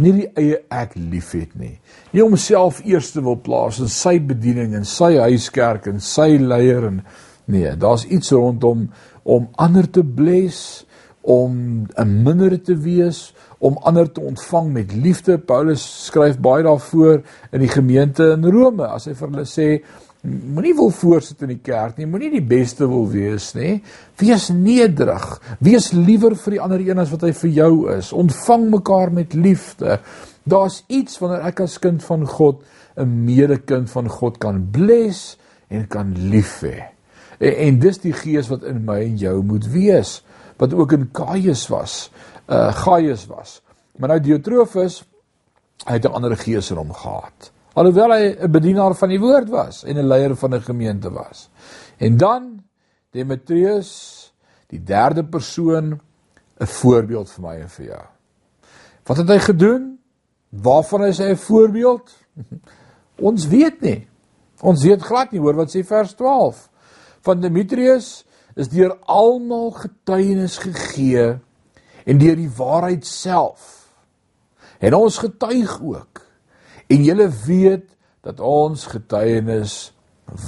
Nie 0.00 0.12
die 0.16 0.28
eie 0.40 0.60
ek 0.72 0.96
liefhet 0.98 1.54
nie. 1.58 1.76
Nie 2.12 2.24
homself 2.24 2.80
eers 2.84 3.12
te 3.14 3.22
wil 3.24 3.38
plaas 3.38 3.78
in 3.82 3.90
sy 3.92 4.16
bediening 4.18 4.74
en 4.76 4.86
sy 4.88 5.14
huiskerk 5.20 5.86
en 5.90 6.00
sy 6.02 6.34
leier 6.40 6.88
en 6.88 7.02
nee, 7.50 7.70
daar's 7.78 8.06
iets 8.08 8.32
rondom 8.34 8.88
om 9.22 9.48
ander 9.60 9.86
te 9.90 10.02
bless 10.02 10.84
om 11.20 11.86
'n 11.96 12.22
minder 12.22 12.62
te 12.62 12.76
wees, 12.76 13.34
om 13.58 13.76
ander 13.76 14.12
te 14.12 14.20
ontvang 14.20 14.72
met 14.72 14.92
liefde. 14.92 15.38
Paulus 15.38 16.04
skryf 16.04 16.38
baie 16.38 16.62
daarvoor 16.62 17.22
in 17.50 17.60
die 17.60 17.68
gemeente 17.68 18.30
in 18.32 18.44
Rome 18.44 18.86
as 18.86 19.04
hy 19.04 19.14
vir 19.14 19.28
hulle 19.28 19.44
sê 19.44 19.68
moenie 20.22 20.74
wil 20.76 20.90
voorsit 20.90 21.42
in 21.42 21.54
die 21.54 21.62
kerk 21.64 21.96
nie, 21.96 22.06
moenie 22.06 22.30
die 22.30 22.44
beste 22.44 22.88
wil 22.88 23.06
wees 23.08 23.54
nie. 23.56 23.82
Wees 24.20 24.50
nederig, 24.52 25.40
wees 25.64 25.92
liewer 25.92 26.36
vir 26.36 26.56
die 26.56 26.60
ander 26.60 26.80
een 26.80 26.98
as 26.98 27.10
wat 27.10 27.22
hy 27.22 27.32
vir 27.32 27.50
jou 27.50 27.72
is. 27.94 28.12
Ontvang 28.12 28.70
mekaar 28.70 29.12
met 29.12 29.34
liefde. 29.34 29.98
Daar's 30.44 30.82
iets 30.88 31.18
wanneer 31.20 31.46
ek 31.48 31.60
as 31.60 31.78
kind 31.78 32.04
van 32.04 32.26
God 32.26 32.62
'n 32.96 33.24
medekind 33.24 33.90
van 33.90 34.08
God 34.08 34.38
kan 34.38 34.68
bless 34.70 35.38
en 35.68 35.86
kan 35.88 36.12
lief 36.30 36.60
hê. 36.62 36.90
En, 37.38 37.54
en 37.56 37.78
dis 37.78 37.98
die 37.98 38.12
gees 38.12 38.48
wat 38.48 38.62
in 38.62 38.84
my 38.84 39.00
en 39.00 39.16
jou 39.16 39.42
moet 39.42 39.66
wees 39.72 40.22
wat 40.60 40.74
ook 40.76 40.92
in 40.92 41.08
Gaius 41.12 41.68
was. 41.72 42.10
Uh 42.46 42.68
Gaius 42.84 43.26
was. 43.26 43.60
Maar 43.96 44.14
nou 44.14 44.20
Diotrofus 44.20 45.02
hy 45.86 45.96
het 45.96 46.04
'n 46.04 46.12
ander 46.12 46.36
gees 46.36 46.70
in 46.70 46.76
hom 46.76 46.92
gehad. 46.92 47.52
alhoewel 47.72 48.10
hy 48.12 48.36
'n 48.36 48.50
bedienaar 48.50 48.94
van 48.94 49.08
die 49.08 49.20
woord 49.20 49.48
was 49.48 49.84
en 49.84 49.96
'n 49.96 50.06
leier 50.06 50.36
van 50.36 50.54
'n 50.54 50.62
gemeente 50.62 51.10
was. 51.10 51.48
En 51.98 52.16
dan 52.16 52.62
Demetrius, 53.10 54.32
die 54.66 54.82
derde 54.82 55.24
persoon, 55.24 56.00
'n 56.60 56.66
voorbeeld 56.66 57.30
vir 57.30 57.42
my 57.42 57.60
en 57.60 57.68
vir 57.68 57.86
jou. 57.86 58.04
Wat 59.04 59.16
het 59.16 59.28
hy 59.28 59.38
gedoen? 59.38 59.98
Waarvan 60.48 61.04
is 61.04 61.18
hy 61.18 61.30
'n 61.30 61.36
voorbeeld? 61.36 62.10
Ons 63.28 63.46
weet 63.46 63.80
nie. 63.80 64.08
Ons 64.60 64.84
weet 64.84 65.02
glad 65.02 65.30
nie 65.30 65.40
hoor 65.40 65.54
wat 65.54 65.76
sê 65.76 65.84
vers 65.84 66.14
12. 66.14 66.68
Van 67.20 67.40
Demetrius 67.40 68.24
is 68.54 68.68
deur 68.68 68.96
almal 69.06 69.70
getuienis 69.70 70.58
gegee 70.58 71.38
en 72.04 72.18
deur 72.18 72.36
die 72.36 72.50
waarheid 72.56 73.06
self. 73.06 73.76
En 74.80 74.94
ons 74.94 75.18
getuig 75.18 75.80
ook. 75.82 76.22
En 76.90 77.04
julle 77.04 77.28
weet 77.46 77.86
dat 78.24 78.40
ons 78.40 78.86
getuienis 78.86 79.92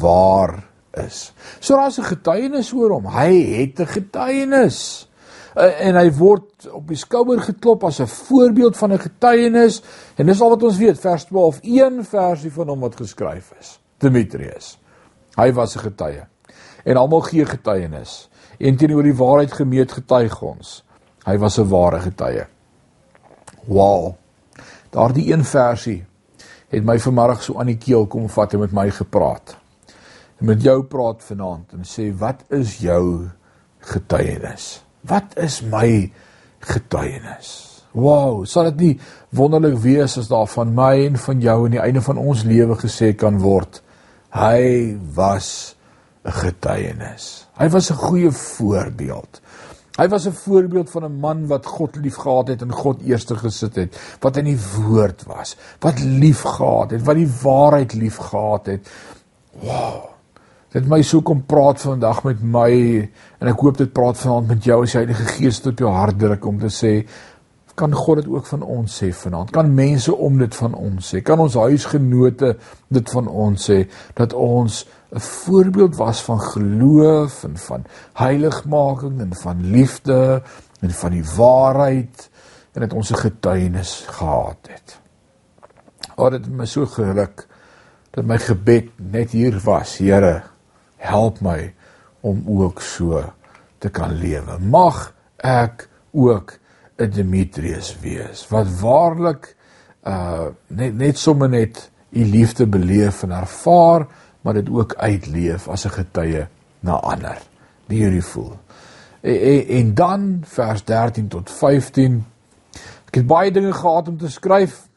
waar 0.00 0.62
is. 0.98 1.32
So 1.60 1.76
daar's 1.76 1.98
'n 1.98 2.02
getuienis 2.02 2.72
oor 2.72 2.90
hom. 2.90 3.06
Hy 3.06 3.32
het 3.60 3.80
'n 3.80 3.86
getuienis. 3.86 5.08
En 5.54 5.94
hy 5.94 6.12
word 6.12 6.70
op 6.72 6.88
die 6.88 6.96
skouer 6.96 7.40
geklop 7.40 7.84
as 7.84 8.00
'n 8.00 8.06
voorbeeld 8.06 8.76
van 8.76 8.92
'n 8.92 8.98
getuienis 8.98 9.82
en 10.16 10.26
dis 10.26 10.40
al 10.40 10.48
wat 10.48 10.62
ons 10.62 10.76
weet 10.76 11.00
vers 11.00 11.24
12 11.24 11.58
een 11.62 12.04
versie 12.04 12.52
van 12.52 12.68
hom 12.68 12.80
wat 12.80 12.96
geskryf 12.96 13.52
is. 13.60 13.80
Demetrius. 13.98 14.78
Hy 15.36 15.52
was 15.52 15.76
'n 15.76 15.80
getuie. 15.80 16.26
En 16.84 16.96
almal 16.96 17.20
gee 17.20 17.46
getuienis. 17.46 18.28
En 18.58 18.76
teenoor 18.76 19.02
die 19.02 19.16
waarheid 19.16 19.52
gemeet 19.52 19.92
getuig 19.92 20.42
ons. 20.42 20.84
Hy 21.24 21.36
was 21.38 21.58
'n 21.58 21.68
ware 21.68 22.00
getuie. 22.00 22.46
Wow. 23.66 24.14
Daardie 24.90 25.32
een 25.32 25.44
versie 25.44 26.04
het 26.68 26.84
my 26.84 26.98
vanmiddag 26.98 27.42
so 27.42 27.58
aan 27.58 27.66
die 27.66 27.78
keel 27.78 28.06
kom 28.06 28.28
vat 28.28 28.52
en 28.52 28.58
met 28.58 28.72
my 28.72 28.90
gepraat. 28.90 29.56
En 30.40 30.46
met 30.46 30.62
jou 30.62 30.82
praat 30.82 31.22
vanaand 31.22 31.72
en 31.72 31.84
sê 31.84 32.12
wat 32.18 32.44
is 32.48 32.78
jou 32.78 33.28
getuienis? 33.78 34.84
Wat 35.00 35.36
is 35.36 35.62
my 35.62 36.12
getuienis? 36.58 37.82
Wow, 37.92 38.46
sal 38.46 38.64
dit 38.64 38.76
nie 38.76 39.00
wonderlik 39.30 39.78
wees 39.78 40.18
as 40.18 40.28
daar 40.28 40.46
van 40.46 40.74
my 40.74 41.06
en 41.06 41.16
van 41.16 41.40
jou 41.40 41.64
aan 41.64 41.70
die 41.70 41.80
einde 41.80 42.00
van 42.00 42.18
ons 42.18 42.42
lewe 42.42 42.74
gesê 42.74 43.12
kan 43.14 43.38
word 43.38 43.82
hy 44.32 44.96
was 45.14 45.76
'n 46.24 46.32
getuienis. 46.32 47.48
Hy 47.58 47.68
was 47.68 47.90
'n 47.90 47.94
goeie 47.94 48.30
voorbeeld. 48.30 49.40
Hy 49.96 50.08
was 50.08 50.26
'n 50.26 50.32
voorbeeld 50.32 50.90
van 50.90 51.04
'n 51.04 51.20
man 51.20 51.46
wat 51.46 51.66
God 51.66 51.96
liefgehad 51.96 52.48
het 52.48 52.62
en 52.62 52.72
God 52.72 53.02
eerste 53.02 53.36
gesit 53.36 53.74
het, 53.74 54.16
wat 54.20 54.36
in 54.36 54.44
die 54.44 54.60
woord 54.76 55.24
was, 55.26 55.56
wat 55.80 55.98
liefgehad 56.00 56.90
het, 56.90 57.02
wat 57.02 57.16
die 57.16 57.32
waarheid 57.42 57.92
liefgehad 57.92 58.66
het. 58.66 58.90
Wow. 59.60 60.10
Dit 60.72 60.88
my 60.88 61.02
so 61.02 61.20
kom 61.20 61.42
praat 61.46 61.80
vandag 61.80 62.22
met 62.24 62.42
my 62.42 63.10
en 63.38 63.48
ek 63.48 63.60
hoop 63.60 63.76
dit 63.76 63.92
praat 63.92 64.18
vanaand 64.18 64.48
met 64.48 64.64
jou 64.64 64.82
as 64.82 64.92
jy 64.92 65.02
Heilige 65.04 65.24
Gees 65.24 65.60
op 65.66 65.78
jou 65.78 65.90
hart 65.90 66.18
druk 66.18 66.46
om 66.46 66.58
te 66.58 66.70
sê 66.72 67.04
kan 67.74 67.94
God 67.94 68.16
dit 68.20 68.28
ook 68.28 68.46
van 68.46 68.62
ons 68.62 69.02
sê 69.02 69.12
vanaand. 69.16 69.50
Kan 69.50 69.74
mense 69.74 70.14
om 70.14 70.38
dit 70.38 70.54
van 70.54 70.74
ons 70.74 71.14
sê. 71.14 71.22
Kan 71.24 71.40
ons 71.40 71.54
huisgenote 71.54 72.56
dit 72.88 73.10
van 73.10 73.28
ons 73.28 73.70
sê 73.70 73.78
dat 74.14 74.32
ons 74.32 74.82
'n 75.12 75.20
voorbeeld 75.20 75.96
was 75.96 76.22
van 76.22 76.40
geloof 76.40 77.44
en 77.44 77.56
van 77.56 77.84
heiligmaking 78.12 79.20
en 79.20 79.34
van 79.34 79.70
liefde 79.70 80.42
en 80.80 80.90
van 80.90 81.10
die 81.10 81.24
waarheid 81.36 82.30
en 82.72 82.80
dat 82.80 82.92
ons 82.92 83.10
'n 83.10 83.16
getuienis 83.16 84.04
gehad 84.08 84.58
het. 84.68 85.00
O, 86.14 86.30
dit 86.30 86.44
het 86.44 86.54
my 86.54 86.66
so 86.66 86.86
geluk 86.86 87.46
dat 88.10 88.24
my 88.24 88.38
gebed 88.38 88.88
net 88.96 89.30
hier 89.30 89.60
was. 89.64 89.96
Here, 89.98 90.42
help 90.96 91.40
my 91.40 91.74
om 92.20 92.44
ook 92.46 92.80
so 92.80 93.32
te 93.78 93.88
kan 93.88 94.12
lewe. 94.12 94.58
Mag 94.58 95.14
ek 95.36 95.88
ook 96.12 96.58
'n 96.96 97.10
Demetrius 97.10 97.96
wees 98.00 98.48
wat 98.48 98.80
waarlik 98.80 99.56
uh 100.06 100.46
net 100.66 100.94
net 100.94 101.18
sommer 101.18 101.48
net 101.48 101.90
u 102.10 102.24
liefde 102.24 102.66
beleef 102.66 103.22
en 103.22 103.30
ervaar 103.30 104.06
maar 104.42 104.54
dit 104.54 104.68
ook 104.68 104.94
uitleef 104.94 105.68
as 105.68 105.84
'n 105.84 105.96
getuie 105.98 106.46
na 106.80 106.92
ander. 106.92 107.38
Beautiful. 107.86 108.58
En, 109.20 109.40
en, 109.40 109.66
en 109.66 109.94
dan 109.94 110.40
vers 110.44 110.84
13 110.84 111.28
tot 111.28 111.50
15. 111.50 112.24
Ek 113.06 113.14
het 113.14 113.26
baie 113.26 113.50
dinge 113.52 113.72
gehad 113.72 114.08
om 114.08 114.18
te 114.18 114.30
skryf, 114.30 114.88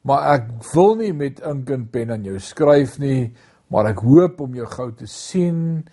maar 0.00 0.32
ek 0.34 0.48
wil 0.72 0.94
nie 0.94 1.12
met 1.12 1.40
ink 1.40 1.70
en 1.70 1.88
pen 1.90 2.10
aan 2.10 2.24
jou 2.26 2.38
skryf 2.38 2.98
nie, 2.98 3.32
maar 3.66 3.86
ek 3.86 4.02
hoop 4.04 4.40
om 4.40 4.54
jou 4.54 4.66
gou 4.66 4.92
te 4.92 5.06
sien 5.06 5.84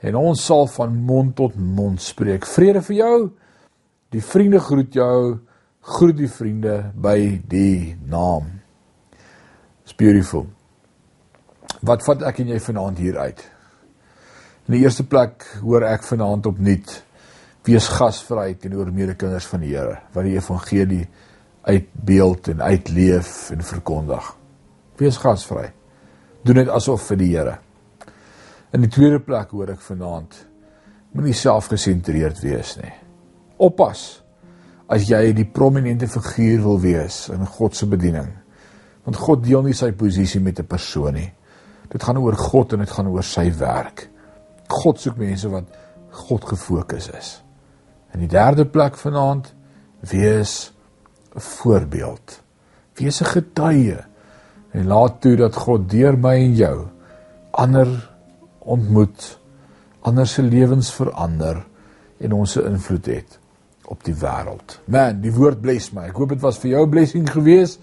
en 0.00 0.16
ons 0.16 0.44
sal 0.44 0.66
van 0.66 0.96
mond 0.96 1.36
tot 1.36 1.56
mond 1.56 2.00
spreek. 2.02 2.46
Vrede 2.48 2.82
vir 2.82 2.96
jou. 2.96 3.16
Die 4.10 4.24
vriende 4.24 4.60
groet 4.60 4.96
jou. 4.96 5.38
Groet 5.80 6.16
die 6.16 6.28
vriende 6.28 6.90
by 6.96 7.40
die 7.48 7.96
naam. 8.08 8.48
It's 9.84 9.96
beautiful. 9.96 10.48
Wat 11.80 12.04
vat 12.04 12.26
ek 12.28 12.42
en 12.42 12.52
jy 12.52 12.58
vanaand 12.60 12.98
hier 12.98 13.18
uit? 13.18 13.40
In 14.68 14.76
die 14.76 14.82
eerste 14.84 15.06
plek 15.08 15.46
hoor 15.62 15.86
ek 15.88 16.04
vanaand 16.06 16.46
opnuut 16.50 16.92
wees 17.66 17.88
gasvry 17.92 18.54
teenoor 18.60 18.90
medekinders 18.94 19.46
van 19.50 19.64
die 19.64 19.72
Here 19.74 19.98
wat 20.14 20.26
die 20.26 20.36
evangelie 20.36 21.04
uitbeeld 21.66 22.48
en 22.54 22.62
uitleef 22.62 23.50
en 23.54 23.64
verkondig. 23.64 24.30
Wees 25.00 25.18
gasvry. 25.20 25.70
Doen 26.44 26.62
dit 26.62 26.70
asof 26.72 27.04
vir 27.10 27.20
die 27.20 27.30
Here. 27.32 27.58
In 28.72 28.84
die 28.84 28.92
tweede 28.92 29.20
plek 29.24 29.52
hoor 29.54 29.72
ek 29.74 29.82
vanaand 29.84 30.36
moenie 31.16 31.34
selfgesentreerd 31.34 32.38
wees 32.44 32.76
nie. 32.78 32.92
Oppas 33.58 34.20
as 34.90 35.08
jy 35.10 35.32
die 35.34 35.46
prominente 35.46 36.08
figuur 36.10 36.62
wil 36.64 36.80
wees 36.82 37.28
in 37.34 37.42
God 37.46 37.76
se 37.76 37.86
bediening. 37.90 38.30
Want 39.06 39.18
God 39.18 39.44
deel 39.44 39.64
nie 39.66 39.74
sy 39.74 39.92
posisie 39.92 40.40
met 40.40 40.60
'n 40.60 40.66
persoon 40.66 41.14
nie. 41.14 41.30
Dit 41.90 42.02
gaan 42.02 42.18
oor 42.18 42.36
God 42.38 42.72
en 42.72 42.84
dit 42.84 42.90
gaan 42.90 43.10
oor 43.10 43.26
sy 43.26 43.48
werk. 43.58 44.06
God 44.70 45.00
soek 45.02 45.18
mense 45.18 45.48
wat 45.50 45.70
God 46.26 46.44
gefokus 46.44 47.10
is. 47.18 47.30
In 48.14 48.22
die 48.24 48.30
derde 48.30 48.66
plek 48.66 48.98
vanaand 48.98 49.52
wees 50.10 50.72
'n 51.34 51.40
voorbeeld. 51.40 52.42
Wees 52.94 53.20
'n 53.20 53.32
getuie 53.34 53.98
en 54.70 54.86
laat 54.86 55.20
toe 55.20 55.36
dat 55.36 55.54
God 55.56 55.90
deur 55.90 56.18
my 56.18 56.34
en 56.34 56.54
jou 56.54 56.86
ander 57.50 58.10
ontmoet, 58.58 59.38
ander 60.00 60.26
se 60.26 60.42
lewens 60.42 60.92
verander 60.94 61.66
en 62.18 62.32
ons 62.32 62.52
se 62.52 62.64
invloed 62.64 63.06
het 63.06 63.38
op 63.90 64.04
die 64.04 64.14
wêreld. 64.14 64.78
Man, 64.84 65.20
die 65.20 65.32
woord 65.34 65.60
bless 65.60 65.90
my. 65.92 66.06
Ek 66.08 66.16
hoop 66.16 66.28
dit 66.28 66.40
was 66.40 66.58
vir 66.58 66.70
jou 66.70 66.86
'n 66.86 66.90
blessing 66.90 67.30
geweest. 67.30 67.80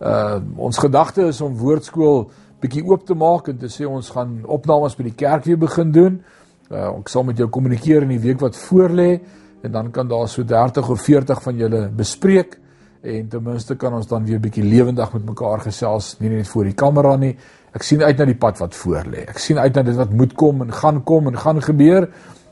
Uh 0.00 0.38
ons 0.56 0.78
gedagte 0.78 1.26
is 1.26 1.40
om 1.40 1.56
woordskool 1.56 2.30
bietjie 2.62 2.84
oop 2.86 3.06
te 3.06 3.14
maak 3.14 3.48
en 3.52 3.58
te 3.58 3.70
sê 3.72 3.86
ons 3.86 4.10
gaan 4.14 4.38
opnames 4.44 4.96
by 4.98 5.08
die 5.08 5.16
kerk 5.18 5.46
weer 5.46 5.60
begin 5.60 5.92
doen. 5.94 6.20
Uh, 6.68 6.88
ek 6.98 7.12
sal 7.12 7.24
met 7.24 7.38
jou 7.38 7.48
kommunikeer 7.48 8.04
in 8.04 8.16
die 8.16 8.22
week 8.22 8.40
wat 8.44 8.58
voorlê 8.68 9.18
en 9.64 9.72
dan 9.74 9.92
kan 9.94 10.08
daar 10.08 10.28
so 10.28 10.44
30 10.46 10.90
of 10.90 11.00
40 11.02 11.42
van 11.42 11.56
julle 11.58 11.86
bespreek 11.94 12.58
en 13.02 13.28
ten 13.30 13.42
minste 13.42 13.76
kan 13.78 13.94
ons 13.94 14.08
dan 14.10 14.26
weer 14.26 14.40
bietjie 14.42 14.64
lewendig 14.66 15.12
met 15.14 15.24
mekaar 15.30 15.62
gesels, 15.62 16.16
nie 16.20 16.32
net 16.32 16.48
voor 16.50 16.66
die 16.66 16.76
kamera 16.78 17.14
nie. 17.16 17.34
Ek 17.76 17.84
sien 17.86 18.02
uit 18.02 18.18
na 18.18 18.26
die 18.26 18.38
pad 18.38 18.58
wat 18.58 18.74
voorlê. 18.74 19.22
Ek 19.30 19.38
sien 19.38 19.58
uit 19.58 19.76
na 19.76 19.84
dit 19.86 19.96
wat 19.96 20.14
moet 20.16 20.34
kom 20.34 20.64
en 20.64 20.72
gaan 20.74 21.02
kom 21.06 21.30
en 21.30 21.38
gaan 21.38 21.62
gebeur. 21.62 22.08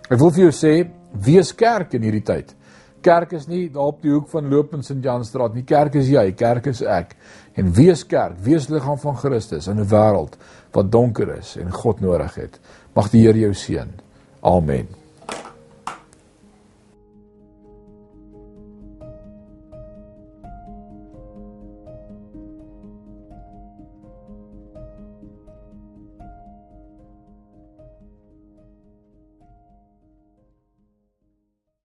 Ek 0.07 0.21
wil 0.21 0.31
vir 0.31 0.47
jou 0.47 0.53
sê, 0.55 0.75
wees 1.27 1.51
kerk 1.57 1.97
in 1.99 2.07
hierdie 2.07 2.25
tyd. 2.27 2.55
Kerk 3.03 3.33
is 3.39 3.47
nie 3.51 3.67
daar 3.71 3.93
op 3.93 4.01
die 4.03 4.11
hoek 4.11 4.29
van 4.33 4.49
Loop 4.51 4.75
en 4.75 4.83
St. 4.83 4.99
Janstraat 5.03 5.55
nie. 5.55 5.65
Kerk 5.67 5.99
is 5.99 6.09
jy, 6.11 6.25
kerk 6.39 6.71
is 6.71 6.83
ek. 6.83 7.17
En 7.57 7.73
wees 7.73 8.05
kerk, 8.07 8.37
wees 8.45 8.69
liggaam 8.69 8.99
van 9.01 9.17
Christus 9.17 9.67
in 9.67 9.81
'n 9.81 9.89
wêreld 9.89 10.37
wat 10.73 10.93
donker 10.93 11.37
is 11.39 11.57
en 11.57 11.73
God 11.73 12.01
nodig 12.01 12.35
het. 12.35 12.61
Mag 12.93 13.11
die 13.11 13.27
Here 13.27 13.39
jou 13.39 13.55
seën. 13.55 13.89
Amen. 14.41 15.06